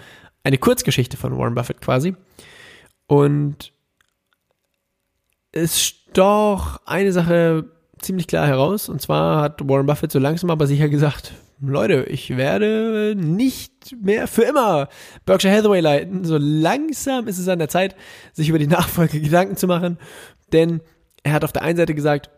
eine 0.48 0.58
Kurzgeschichte 0.58 1.18
von 1.18 1.36
Warren 1.38 1.54
Buffett 1.54 1.80
quasi. 1.82 2.16
Und 3.06 3.72
es 5.52 5.94
doch 6.14 6.80
eine 6.86 7.12
Sache 7.12 7.70
ziemlich 8.00 8.26
klar 8.26 8.46
heraus. 8.46 8.88
Und 8.88 9.02
zwar 9.02 9.42
hat 9.42 9.68
Warren 9.68 9.86
Buffett 9.86 10.10
so 10.10 10.18
langsam 10.18 10.50
aber 10.50 10.66
sicher 10.66 10.88
gesagt, 10.88 11.32
Leute, 11.60 12.04
ich 12.04 12.36
werde 12.36 13.14
nicht 13.16 13.96
mehr 14.00 14.26
für 14.26 14.42
immer 14.42 14.88
Berkshire 15.26 15.54
Hathaway 15.54 15.80
leiten. 15.80 16.24
So 16.24 16.38
langsam 16.38 17.28
ist 17.28 17.38
es 17.38 17.48
an 17.48 17.58
der 17.58 17.68
Zeit, 17.68 17.94
sich 18.32 18.48
über 18.48 18.58
die 18.58 18.66
Nachfolge 18.66 19.20
Gedanken 19.20 19.56
zu 19.56 19.66
machen. 19.66 19.98
Denn 20.52 20.80
er 21.24 21.32
hat 21.32 21.44
auf 21.44 21.52
der 21.52 21.62
einen 21.62 21.76
Seite 21.76 21.94
gesagt, 21.94 22.30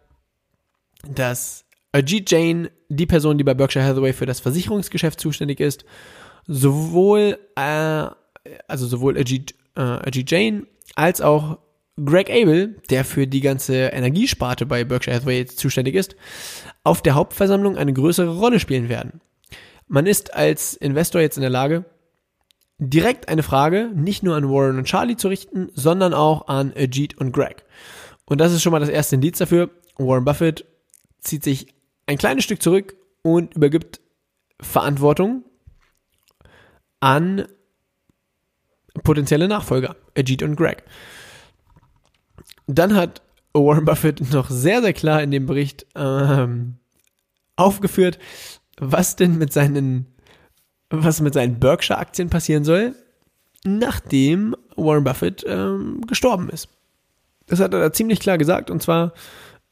dass 1.09 1.65
Ajit 1.93 2.31
Jain, 2.31 2.71
die 2.89 3.07
Person, 3.07 3.39
die 3.39 3.45
bei 3.45 3.55
Berkshire 3.55 3.85
Hathaway 3.85 4.13
für 4.13 4.27
das 4.27 4.41
Versicherungsgeschäft 4.41 5.21
zuständig 5.21 5.61
ist, 5.61 5.85
sowohl, 6.47 7.39
äh, 7.57 8.07
also 8.69 8.87
sowohl 8.87 9.17
Ajit, 9.17 9.55
äh, 9.77 9.81
Ajit 9.81 10.31
Jain 10.31 10.67
als 10.95 11.21
auch 11.21 11.59
Greg 12.05 12.31
Abel, 12.31 12.77
der 12.89 13.05
für 13.05 13.27
die 13.27 13.41
ganze 13.41 13.75
Energiesparte 13.75 14.67
bei 14.67 14.85
Berkshire 14.85 15.17
Hathaway 15.17 15.45
zuständig 15.47 15.95
ist, 15.95 16.17
auf 16.83 17.03
der 17.03 17.15
Hauptversammlung 17.15 17.77
eine 17.77 17.93
größere 17.93 18.39
Rolle 18.39 18.61
spielen 18.61 18.89
werden. 18.89 19.21
Man 19.87 20.07
ist 20.07 20.35
als 20.35 20.75
Investor 20.75 21.21
jetzt 21.21 21.37
in 21.37 21.43
der 21.43 21.51
Lage, 21.51 21.85
direkt 22.79 23.29
eine 23.29 23.43
Frage 23.43 23.91
nicht 23.95 24.23
nur 24.23 24.37
an 24.37 24.49
Warren 24.49 24.79
und 24.79 24.85
Charlie 24.85 25.17
zu 25.17 25.29
richten, 25.29 25.71
sondern 25.75 26.15
auch 26.15 26.49
an 26.49 26.73
Ajit 26.75 27.19
und 27.19 27.33
Greg. 27.33 27.65
Und 28.25 28.41
das 28.41 28.53
ist 28.53 28.63
schon 28.63 28.73
mal 28.73 28.81
das 28.81 28.89
erste 28.89 29.17
Indiz 29.17 29.39
dafür. 29.39 29.71
Warren 29.99 30.25
Buffett 30.25 30.65
zieht 31.21 31.45
sich 31.45 31.75
ein 32.07 32.17
kleines 32.17 32.45
Stück 32.45 32.63
zurück 32.63 32.95
und 33.23 33.55
übergibt 33.55 34.01
Verantwortung 34.61 35.45
an 37.01 37.47
potenzielle 39.03 39.49
Nachfolger, 39.49 39.97
Ajit 40.17 40.43
und 40.43 40.57
Greg. 40.57 40.85
Dann 42.67 42.95
hat 42.95 43.23
Warren 43.53 43.85
Buffett 43.85 44.33
noch 44.33 44.49
sehr, 44.51 44.81
sehr 44.81 44.93
klar 44.93 45.23
in 45.23 45.31
dem 45.31 45.47
Bericht 45.47 45.87
ähm, 45.97 46.77
aufgeführt, 47.57 48.19
was 48.79 49.17
denn 49.17 49.39
mit 49.39 49.53
seinen, 49.53 50.07
was 50.89 51.21
mit 51.21 51.35
seinen 51.35 51.59
Berkshire-Aktien 51.59 52.31
passieren 52.31 52.65
soll, 52.65 52.95
nachdem 53.65 54.57
Warren 54.77 55.05
Buffett 55.05 55.45
ähm, 55.47 56.01
gestorben 56.07 56.49
ist. 56.49 56.69
Das 57.47 57.61
hat 57.61 57.75
er 57.75 57.81
da 57.81 57.93
ziemlich 57.93 58.21
klar 58.21 58.39
gesagt 58.39 58.71
und 58.71 58.83
zwar 58.83 59.13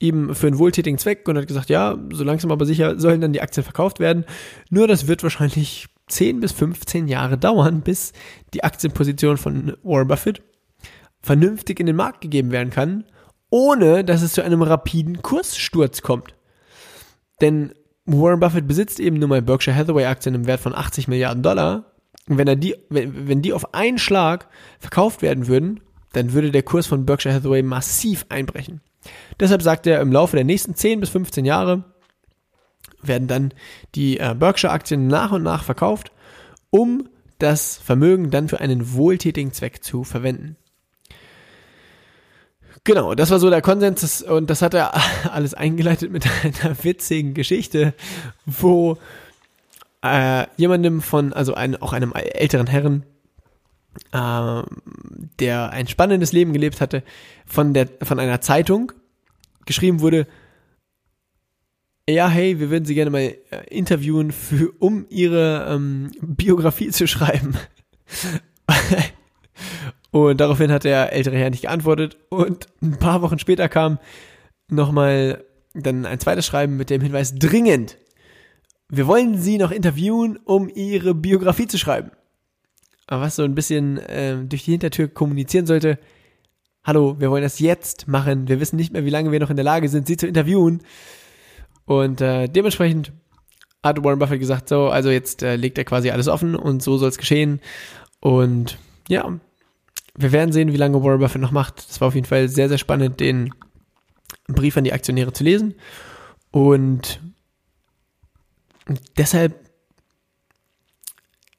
eben 0.00 0.34
für 0.34 0.48
einen 0.48 0.58
wohltätigen 0.58 0.98
Zweck 0.98 1.26
und 1.28 1.36
hat 1.38 1.46
gesagt, 1.46 1.70
ja, 1.70 1.96
so 2.12 2.24
langsam 2.24 2.52
aber 2.52 2.66
sicher 2.66 2.98
sollen 2.98 3.20
dann 3.20 3.32
die 3.32 3.40
Aktien 3.40 3.64
verkauft 3.64 4.00
werden. 4.00 4.24
Nur 4.70 4.86
das 4.86 5.06
wird 5.06 5.22
wahrscheinlich 5.22 5.88
10 6.08 6.40
bis 6.40 6.52
15 6.52 7.08
Jahre 7.08 7.38
dauern, 7.38 7.82
bis 7.82 8.12
die 8.54 8.64
Aktienposition 8.64 9.36
von 9.36 9.76
Warren 9.82 10.08
Buffett 10.08 10.42
vernünftig 11.20 11.80
in 11.80 11.86
den 11.86 11.96
Markt 11.96 12.20
gegeben 12.20 12.50
werden 12.50 12.70
kann, 12.70 13.04
ohne 13.50 14.04
dass 14.04 14.22
es 14.22 14.32
zu 14.32 14.42
einem 14.42 14.62
rapiden 14.62 15.22
Kurssturz 15.22 16.02
kommt. 16.02 16.34
Denn 17.40 17.72
Warren 18.04 18.40
Buffett 18.40 18.66
besitzt 18.66 19.00
eben 19.00 19.18
nur 19.18 19.28
mal 19.28 19.42
Berkshire 19.42 19.76
Hathaway 19.76 20.06
Aktien 20.06 20.34
im 20.34 20.46
Wert 20.46 20.60
von 20.60 20.74
80 20.74 21.08
Milliarden 21.08 21.42
Dollar. 21.42 21.92
Und 22.28 22.38
wenn 22.38 22.48
er 22.48 22.56
die, 22.56 22.76
wenn, 22.88 23.28
wenn 23.28 23.42
die 23.42 23.52
auf 23.52 23.74
einen 23.74 23.98
Schlag 23.98 24.48
verkauft 24.78 25.22
werden 25.22 25.46
würden, 25.46 25.80
dann 26.12 26.32
würde 26.32 26.50
der 26.50 26.62
Kurs 26.62 26.86
von 26.86 27.04
Berkshire 27.04 27.34
Hathaway 27.34 27.62
massiv 27.62 28.26
einbrechen. 28.28 28.80
Deshalb 29.38 29.62
sagt 29.62 29.86
er, 29.86 30.00
im 30.00 30.12
Laufe 30.12 30.36
der 30.36 30.44
nächsten 30.44 30.74
10 30.74 31.00
bis 31.00 31.10
15 31.10 31.44
Jahre 31.44 31.84
werden 33.02 33.28
dann 33.28 33.52
die 33.94 34.18
äh, 34.18 34.34
Berkshire 34.38 34.72
Aktien 34.72 35.06
nach 35.06 35.32
und 35.32 35.42
nach 35.42 35.64
verkauft, 35.64 36.12
um 36.70 37.08
das 37.38 37.76
Vermögen 37.76 38.30
dann 38.30 38.48
für 38.48 38.60
einen 38.60 38.94
wohltätigen 38.94 39.52
Zweck 39.52 39.82
zu 39.84 40.04
verwenden. 40.04 40.56
Genau, 42.84 43.14
das 43.14 43.30
war 43.30 43.38
so 43.38 43.50
der 43.50 43.62
Konsens 43.62 44.22
und 44.22 44.50
das 44.50 44.62
hat 44.62 44.74
er 44.74 44.94
alles 45.32 45.54
eingeleitet 45.54 46.10
mit 46.10 46.26
einer 46.62 46.82
witzigen 46.82 47.34
Geschichte, 47.34 47.94
wo 48.46 48.98
äh, 50.02 50.46
jemandem 50.56 51.02
von, 51.02 51.32
also 51.32 51.54
ein, 51.54 51.80
auch 51.80 51.92
einem 51.92 52.12
älteren 52.12 52.66
Herren, 52.66 53.04
äh, 54.12 54.62
der 55.38 55.70
ein 55.70 55.88
spannendes 55.88 56.32
Leben 56.32 56.52
gelebt 56.52 56.80
hatte, 56.80 57.02
von 57.46 57.74
der 57.74 57.88
von 58.02 58.18
einer 58.18 58.40
Zeitung 58.40 58.92
geschrieben 59.66 60.00
wurde, 60.00 60.26
ja, 62.12 62.28
hey, 62.28 62.58
wir 62.58 62.70
würden 62.70 62.84
Sie 62.84 62.94
gerne 62.94 63.10
mal 63.10 63.20
äh, 63.20 63.36
interviewen, 63.70 64.32
für, 64.32 64.72
um 64.78 65.06
Ihre 65.10 65.66
ähm, 65.68 66.10
Biografie 66.20 66.90
zu 66.90 67.06
schreiben. 67.06 67.54
Und 70.10 70.40
daraufhin 70.40 70.72
hat 70.72 70.84
der 70.84 71.12
ältere 71.12 71.36
Herr 71.36 71.50
nicht 71.50 71.62
geantwortet. 71.62 72.16
Und 72.30 72.66
ein 72.82 72.98
paar 72.98 73.22
Wochen 73.22 73.38
später 73.38 73.68
kam 73.68 73.98
nochmal 74.68 75.44
dann 75.74 76.06
ein 76.06 76.18
zweites 76.18 76.46
Schreiben 76.46 76.76
mit 76.76 76.90
dem 76.90 77.02
Hinweis 77.02 77.34
dringend. 77.34 77.98
Wir 78.88 79.06
wollen 79.06 79.36
Sie 79.36 79.58
noch 79.58 79.70
interviewen, 79.70 80.38
um 80.44 80.70
Ihre 80.74 81.14
Biografie 81.14 81.66
zu 81.66 81.76
schreiben. 81.76 82.10
Aber 83.06 83.22
was 83.22 83.36
so 83.36 83.42
ein 83.42 83.54
bisschen 83.54 83.98
äh, 83.98 84.36
durch 84.44 84.64
die 84.64 84.72
Hintertür 84.72 85.08
kommunizieren 85.08 85.66
sollte, 85.66 85.98
hallo, 86.84 87.16
wir 87.18 87.30
wollen 87.30 87.42
das 87.42 87.58
jetzt 87.58 88.08
machen. 88.08 88.48
Wir 88.48 88.60
wissen 88.60 88.76
nicht 88.76 88.92
mehr, 88.92 89.04
wie 89.04 89.10
lange 89.10 89.30
wir 89.30 89.40
noch 89.40 89.50
in 89.50 89.56
der 89.56 89.64
Lage 89.64 89.88
sind, 89.88 90.06
Sie 90.06 90.16
zu 90.16 90.26
interviewen. 90.26 90.82
Und 91.88 92.20
äh, 92.20 92.48
dementsprechend 92.48 93.12
hat 93.82 94.04
Warren 94.04 94.18
Buffett 94.18 94.40
gesagt, 94.40 94.68
so, 94.68 94.88
also 94.88 95.08
jetzt 95.08 95.42
äh, 95.42 95.56
legt 95.56 95.78
er 95.78 95.86
quasi 95.86 96.10
alles 96.10 96.28
offen 96.28 96.54
und 96.54 96.82
so 96.82 96.98
soll 96.98 97.08
es 97.08 97.16
geschehen. 97.16 97.62
Und 98.20 98.76
ja, 99.08 99.40
wir 100.14 100.32
werden 100.32 100.52
sehen, 100.52 100.70
wie 100.74 100.76
lange 100.76 101.02
Warren 101.02 101.20
Buffett 101.20 101.40
noch 101.40 101.50
macht. 101.50 101.88
Das 101.88 102.02
war 102.02 102.08
auf 102.08 102.14
jeden 102.14 102.26
Fall 102.26 102.50
sehr, 102.50 102.68
sehr 102.68 102.76
spannend, 102.76 103.20
den 103.20 103.54
Brief 104.48 104.76
an 104.76 104.84
die 104.84 104.92
Aktionäre 104.92 105.32
zu 105.32 105.44
lesen. 105.44 105.76
Und 106.50 107.22
deshalb, 109.16 109.58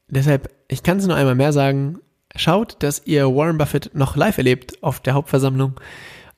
deshalb, 0.09 0.53
ich 0.67 0.83
kann 0.83 0.99
es 0.99 1.07
nur 1.07 1.15
einmal 1.15 1.33
mehr 1.33 1.53
sagen, 1.53 2.01
schaut, 2.35 2.83
dass 2.83 3.01
ihr 3.07 3.25
Warren 3.35 3.57
Buffett 3.57 3.95
noch 3.95 4.15
live 4.15 4.37
erlebt 4.37 4.83
auf 4.83 4.99
der 4.99 5.15
Hauptversammlung. 5.15 5.79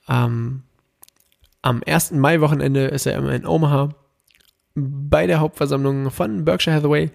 Ähm, 0.07 0.63
am 1.61 1.81
1. 1.85 2.11
Mai-Wochenende 2.11 2.85
ist 2.85 3.05
er 3.05 3.17
immer 3.17 3.33
in 3.33 3.45
Omaha 3.45 3.89
bei 4.75 5.27
der 5.27 5.39
Hauptversammlung 5.39 6.11
von 6.11 6.45
Berkshire 6.45 6.75
Hathaway. 6.75 7.11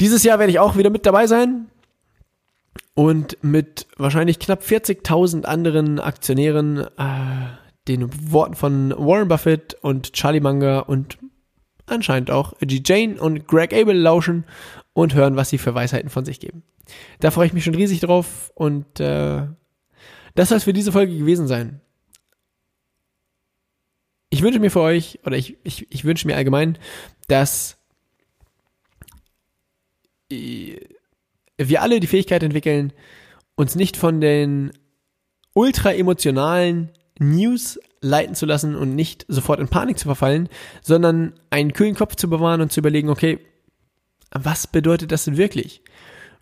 Dieses 0.00 0.24
Jahr 0.24 0.38
werde 0.38 0.50
ich 0.50 0.58
auch 0.58 0.76
wieder 0.76 0.90
mit 0.90 1.06
dabei 1.06 1.26
sein 1.26 1.66
und 2.94 3.36
mit 3.42 3.86
wahrscheinlich 3.96 4.38
knapp 4.38 4.62
40.000 4.62 5.44
anderen 5.44 6.00
Aktionären 6.00 6.86
äh, 6.96 7.46
den 7.86 8.08
Worten 8.32 8.54
von 8.54 8.94
Warren 8.96 9.28
Buffett 9.28 9.74
und 9.82 10.12
Charlie 10.14 10.40
Munger 10.40 10.88
und 10.88 11.18
anscheinend 11.86 12.30
auch 12.30 12.54
G. 12.60 12.80
Jane 12.84 13.20
und 13.20 13.46
Greg 13.46 13.74
Abel 13.74 13.96
lauschen 13.96 14.44
und 14.94 15.14
hören, 15.14 15.36
was 15.36 15.50
sie 15.50 15.58
für 15.58 15.74
Weisheiten 15.74 16.08
von 16.08 16.24
sich 16.24 16.40
geben. 16.40 16.62
Da 17.20 17.30
freue 17.30 17.46
ich 17.46 17.52
mich 17.52 17.64
schon 17.64 17.74
riesig 17.74 18.00
drauf 18.00 18.50
und 18.54 19.00
äh, 19.00 19.46
das 20.34 20.48
soll 20.48 20.58
es 20.58 20.64
für 20.64 20.72
diese 20.72 20.92
Folge 20.92 21.16
gewesen 21.16 21.46
sein. 21.46 21.80
Ich 24.30 24.42
wünsche 24.42 24.60
mir 24.60 24.70
für 24.70 24.80
euch, 24.80 25.20
oder 25.24 25.36
ich, 25.36 25.56
ich, 25.64 25.86
ich 25.90 26.04
wünsche 26.04 26.26
mir 26.26 26.36
allgemein, 26.36 26.78
dass 27.28 27.76
wir 30.28 31.82
alle 31.82 32.00
die 32.00 32.06
Fähigkeit 32.06 32.42
entwickeln, 32.42 32.92
uns 33.54 33.74
nicht 33.76 33.96
von 33.96 34.20
den 34.20 34.72
ultra 35.52 35.92
emotionalen 35.92 36.90
News 37.18 37.78
leiten 38.00 38.34
zu 38.34 38.44
lassen 38.44 38.74
und 38.74 38.94
nicht 38.94 39.24
sofort 39.28 39.60
in 39.60 39.68
Panik 39.68 39.98
zu 39.98 40.06
verfallen, 40.06 40.48
sondern 40.82 41.34
einen 41.50 41.72
kühlen 41.72 41.94
Kopf 41.94 42.16
zu 42.16 42.28
bewahren 42.28 42.60
und 42.60 42.72
zu 42.72 42.80
überlegen, 42.80 43.08
okay, 43.08 43.38
was 44.32 44.66
bedeutet 44.66 45.12
das 45.12 45.24
denn 45.24 45.36
wirklich? 45.36 45.82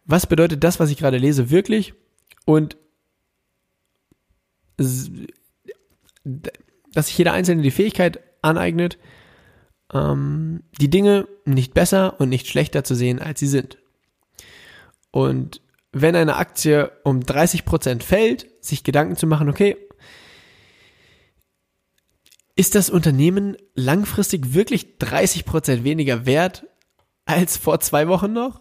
Was 0.05 0.27
bedeutet 0.27 0.65
das, 0.65 0.81
was 0.81 0.91
ich 0.91 0.97
gerade 0.97 1.19
lese, 1.19 1.51
wirklich? 1.51 1.95
Und 2.47 2.77
dass 6.95 7.07
sich 7.07 7.19
jeder 7.19 7.33
Einzelne 7.33 7.63
die 7.63 7.71
Fähigkeit 7.71 8.21
aneignet, 8.43 8.99
ähm, 9.93 10.63
die 10.81 10.91
Dinge 10.91 11.27
nicht 11.45 11.75
besser 11.75 12.21
und 12.21 12.29
nicht 12.29 12.47
schlechter 12.47 12.85
zu 12.85 12.95
sehen, 12.95 13.19
als 13.19 13.41
sie 13.41 13.47
sind. 13.47 13.79
Und 15.11 15.61
wenn 15.93 16.17
eine 16.17 16.37
Aktie 16.37 16.91
um 17.05 17.21
30% 17.21 18.03
fällt, 18.03 18.47
sich 18.65 18.83
Gedanken 18.83 19.17
zu 19.17 19.27
machen, 19.27 19.49
okay, 19.49 19.77
ist 22.55 22.75
das 22.75 22.91
Unternehmen 22.91 23.57
langfristig 23.75 24.55
wirklich 24.55 24.97
30% 25.01 25.85
weniger 25.85 26.27
wert 26.27 26.67
als 27.25 27.57
vor 27.57 27.81
zwei 27.81 28.09
Wochen 28.09 28.33
noch? 28.33 28.61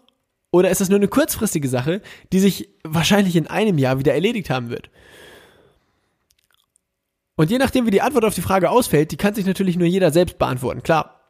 Oder 0.52 0.70
ist 0.70 0.82
das 0.82 0.90
nur 0.90 1.00
eine 1.00 1.08
kurzfristige 1.08 1.68
Sache, 1.70 2.02
die 2.34 2.40
sich 2.40 2.70
wahrscheinlich 2.84 3.36
in 3.36 3.48
einem 3.48 3.78
Jahr 3.78 4.00
wieder 4.00 4.14
erledigt 4.14 4.50
haben 4.50 4.70
wird? 4.70 4.90
Und 7.42 7.50
je 7.50 7.58
nachdem, 7.58 7.88
wie 7.88 7.92
die 7.92 8.04
Antwort 8.04 8.24
auf 8.24 8.36
die 8.36 8.42
Frage 8.42 8.70
ausfällt, 8.70 9.12
die 9.12 9.18
kann 9.18 9.34
sich 9.34 9.48
natürlich 9.48 9.76
nur 9.76 9.88
jeder 9.88 10.12
selbst 10.12 10.38
beantworten, 10.38 10.84
klar. 10.84 11.22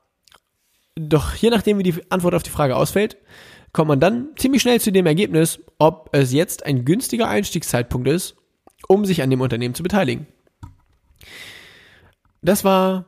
Doch 0.96 1.36
je 1.36 1.50
nachdem, 1.50 1.78
wie 1.78 1.84
die 1.84 2.12
Antwort 2.12 2.36
auf 2.36 2.44
die 2.44 2.50
Frage 2.50 2.76
ausfällt, 2.76 3.16
kommt 3.72 3.88
man 3.88 4.02
dann 4.02 4.28
ziemlich 4.36 4.62
schnell 4.62 4.82
zu 4.82 4.92
dem 4.92 5.06
Ergebnis, 5.06 5.62
ob 5.80 6.10
es 6.12 6.34
jetzt 6.34 6.66
ein 6.66 6.84
günstiger 6.84 7.30
Einstiegszeitpunkt 7.30 8.10
ist, 8.10 8.36
um 8.90 9.06
sich 9.06 9.22
an 9.24 9.30
dem 9.30 9.40
Unternehmen 9.40 9.74
zu 9.74 9.84
beteiligen. 9.84 10.28
Das 12.42 12.66
war 12.66 13.06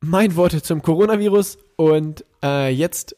mein 0.00 0.34
Worte 0.34 0.62
zum 0.62 0.82
Coronavirus 0.82 1.58
und 1.76 2.24
äh, 2.42 2.70
jetzt 2.70 3.14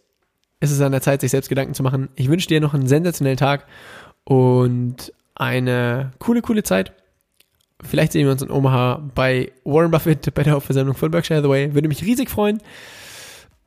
ist 0.61 0.71
es 0.71 0.83
an 0.83 0.93
der 0.93 1.01
Zeit, 1.01 1.23
sich 1.23 1.31
selbst 1.31 1.49
Gedanken 1.49 1.73
zu 1.73 1.83
machen. 1.83 2.11
Ich 2.15 2.29
wünsche 2.29 2.49
dir 2.49 2.61
noch 2.61 2.75
einen 2.75 2.89
sensationellen 2.89 3.39
Tag 3.39 3.67
und 4.25 5.15
eine 5.35 6.13
coole, 6.19 6.43
coole 6.43 6.63
Zeit. 6.63 6.93
Vielleicht 7.85 8.13
sehen 8.13 8.25
wir 8.25 8.33
uns 8.33 8.43
in 8.43 8.51
Omaha 8.51 9.03
bei 9.15 9.53
Warren 9.65 9.91
Buffett 9.91 10.33
bei 10.35 10.43
der 10.43 10.55
Hauptversammlung 10.55 10.97
von 10.97 11.11
Berkshire 11.11 11.39
Hathaway. 11.39 11.75
Würde 11.75 11.89
mich 11.89 12.03
riesig 12.03 12.31
freuen. 12.31 12.61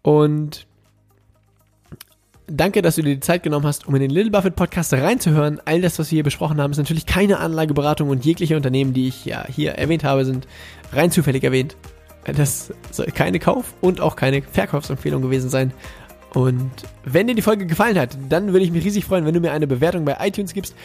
Und 0.02 0.68
danke, 2.48 2.82
dass 2.82 2.96
du 2.96 3.02
dir 3.04 3.16
die 3.16 3.20
Zeit 3.20 3.44
genommen 3.44 3.66
hast, 3.66 3.88
um 3.88 3.96
in 3.96 4.02
den 4.02 4.10
Little 4.10 4.32
Buffett 4.32 4.56
Podcast 4.56 4.94
reinzuhören. 4.94 5.62
All 5.66 5.82
das, 5.82 6.00
was 6.00 6.12
wir 6.12 6.18
hier 6.18 6.24
besprochen 6.24 6.60
haben, 6.62 6.72
ist 6.72 6.78
natürlich 6.78 7.06
keine 7.06 7.40
Anlageberatung 7.40 8.10
und 8.10 8.26
jegliche 8.26 8.56
Unternehmen, 8.56 8.94
die 8.94 9.08
ich 9.08 9.26
ja 9.26 9.46
hier 9.48 9.74
erwähnt 9.74 10.04
habe, 10.04 10.26
sind 10.26 10.48
rein 10.92 11.12
zufällig 11.12 11.44
erwähnt. 11.44 11.76
Das 12.26 12.74
soll 12.92 13.08
keine 13.08 13.40
Kauf- 13.40 13.74
und 13.80 14.02
auch 14.02 14.16
keine 14.16 14.42
Verkaufsempfehlung 14.42 15.22
gewesen 15.22 15.50
sein. 15.50 15.72
Und 16.34 16.72
wenn 17.06 17.28
dir 17.28 17.36
die 17.36 17.42
Folge 17.42 17.66
gefallen 17.66 17.98
hat, 17.98 18.18
dann 18.30 18.54
würde 18.54 18.66
ich 18.66 18.72
mich 18.72 18.84
riesig 18.84 19.06
freuen, 19.06 19.26
wenn 19.26 19.34
du 19.34 19.40
mir 19.40 19.52
eine 19.52 19.68
Bewertung 19.68 20.06
bei 20.06 20.18
iTunes 20.20 20.54
gibst, 20.54 20.76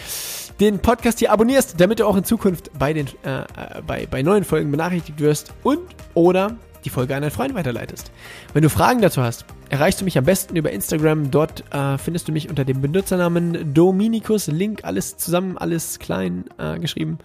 den 0.61 0.78
Podcast 0.78 1.18
hier 1.18 1.33
abonnierst, 1.33 1.81
damit 1.81 1.98
du 1.98 2.07
auch 2.07 2.16
in 2.16 2.24
Zukunft 2.24 2.70
bei, 2.78 2.92
den, 2.92 3.07
äh, 3.24 3.40
äh 3.40 3.44
bei, 3.87 4.07
bei 4.07 4.22
neuen 4.22 4.44
Folgen 4.44 4.70
benachrichtigt 4.70 5.20
wirst 5.20 5.52
und 5.62 5.81
oder 6.14 6.57
die 6.85 6.90
Folge 6.90 7.14
an 7.14 7.22
einen 7.22 7.31
Freund 7.31 7.55
weiterleitest. 7.55 8.11
Wenn 8.52 8.62
du 8.62 8.68
Fragen 8.68 9.00
dazu 9.00 9.22
hast, 9.22 9.44
erreichst 9.68 10.00
du 10.00 10.05
mich 10.05 10.18
am 10.18 10.24
besten 10.24 10.57
über 10.57 10.70
Instagram. 10.70 11.31
Dort 11.31 11.64
äh, 11.72 11.98
findest 11.98 12.28
du 12.28 12.33
mich 12.33 12.48
unter 12.48 12.64
dem 12.64 12.81
Benutzernamen 12.81 13.72
Dominikus. 13.72 14.48
Link, 14.48 14.85
alles 14.85 15.16
zusammen, 15.16 15.59
alles 15.59 15.98
klein 15.98 16.44
äh, 16.59 16.78
geschrieben. 16.78 17.18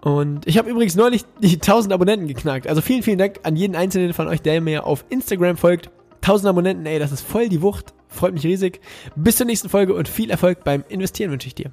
Und 0.00 0.46
ich 0.46 0.58
habe 0.58 0.70
übrigens 0.70 0.94
neulich 0.94 1.24
die 1.42 1.54
1000 1.54 1.92
Abonnenten 1.92 2.28
geknackt. 2.28 2.68
Also 2.68 2.80
vielen, 2.80 3.02
vielen 3.02 3.18
Dank 3.18 3.40
an 3.42 3.56
jeden 3.56 3.74
einzelnen 3.74 4.12
von 4.14 4.28
euch, 4.28 4.42
der 4.42 4.60
mir 4.60 4.84
auf 4.84 5.04
Instagram 5.08 5.56
folgt. 5.56 5.90
1000 6.28 6.50
Abonnenten, 6.50 6.84
ey, 6.84 6.98
das 6.98 7.10
ist 7.10 7.22
voll 7.22 7.48
die 7.48 7.62
Wucht. 7.62 7.94
Freut 8.08 8.34
mich 8.34 8.44
riesig. 8.44 8.80
Bis 9.16 9.36
zur 9.36 9.46
nächsten 9.46 9.70
Folge 9.70 9.94
und 9.94 10.08
viel 10.08 10.30
Erfolg 10.30 10.62
beim 10.62 10.84
Investieren 10.88 11.30
wünsche 11.30 11.46
ich 11.46 11.54
dir. 11.54 11.72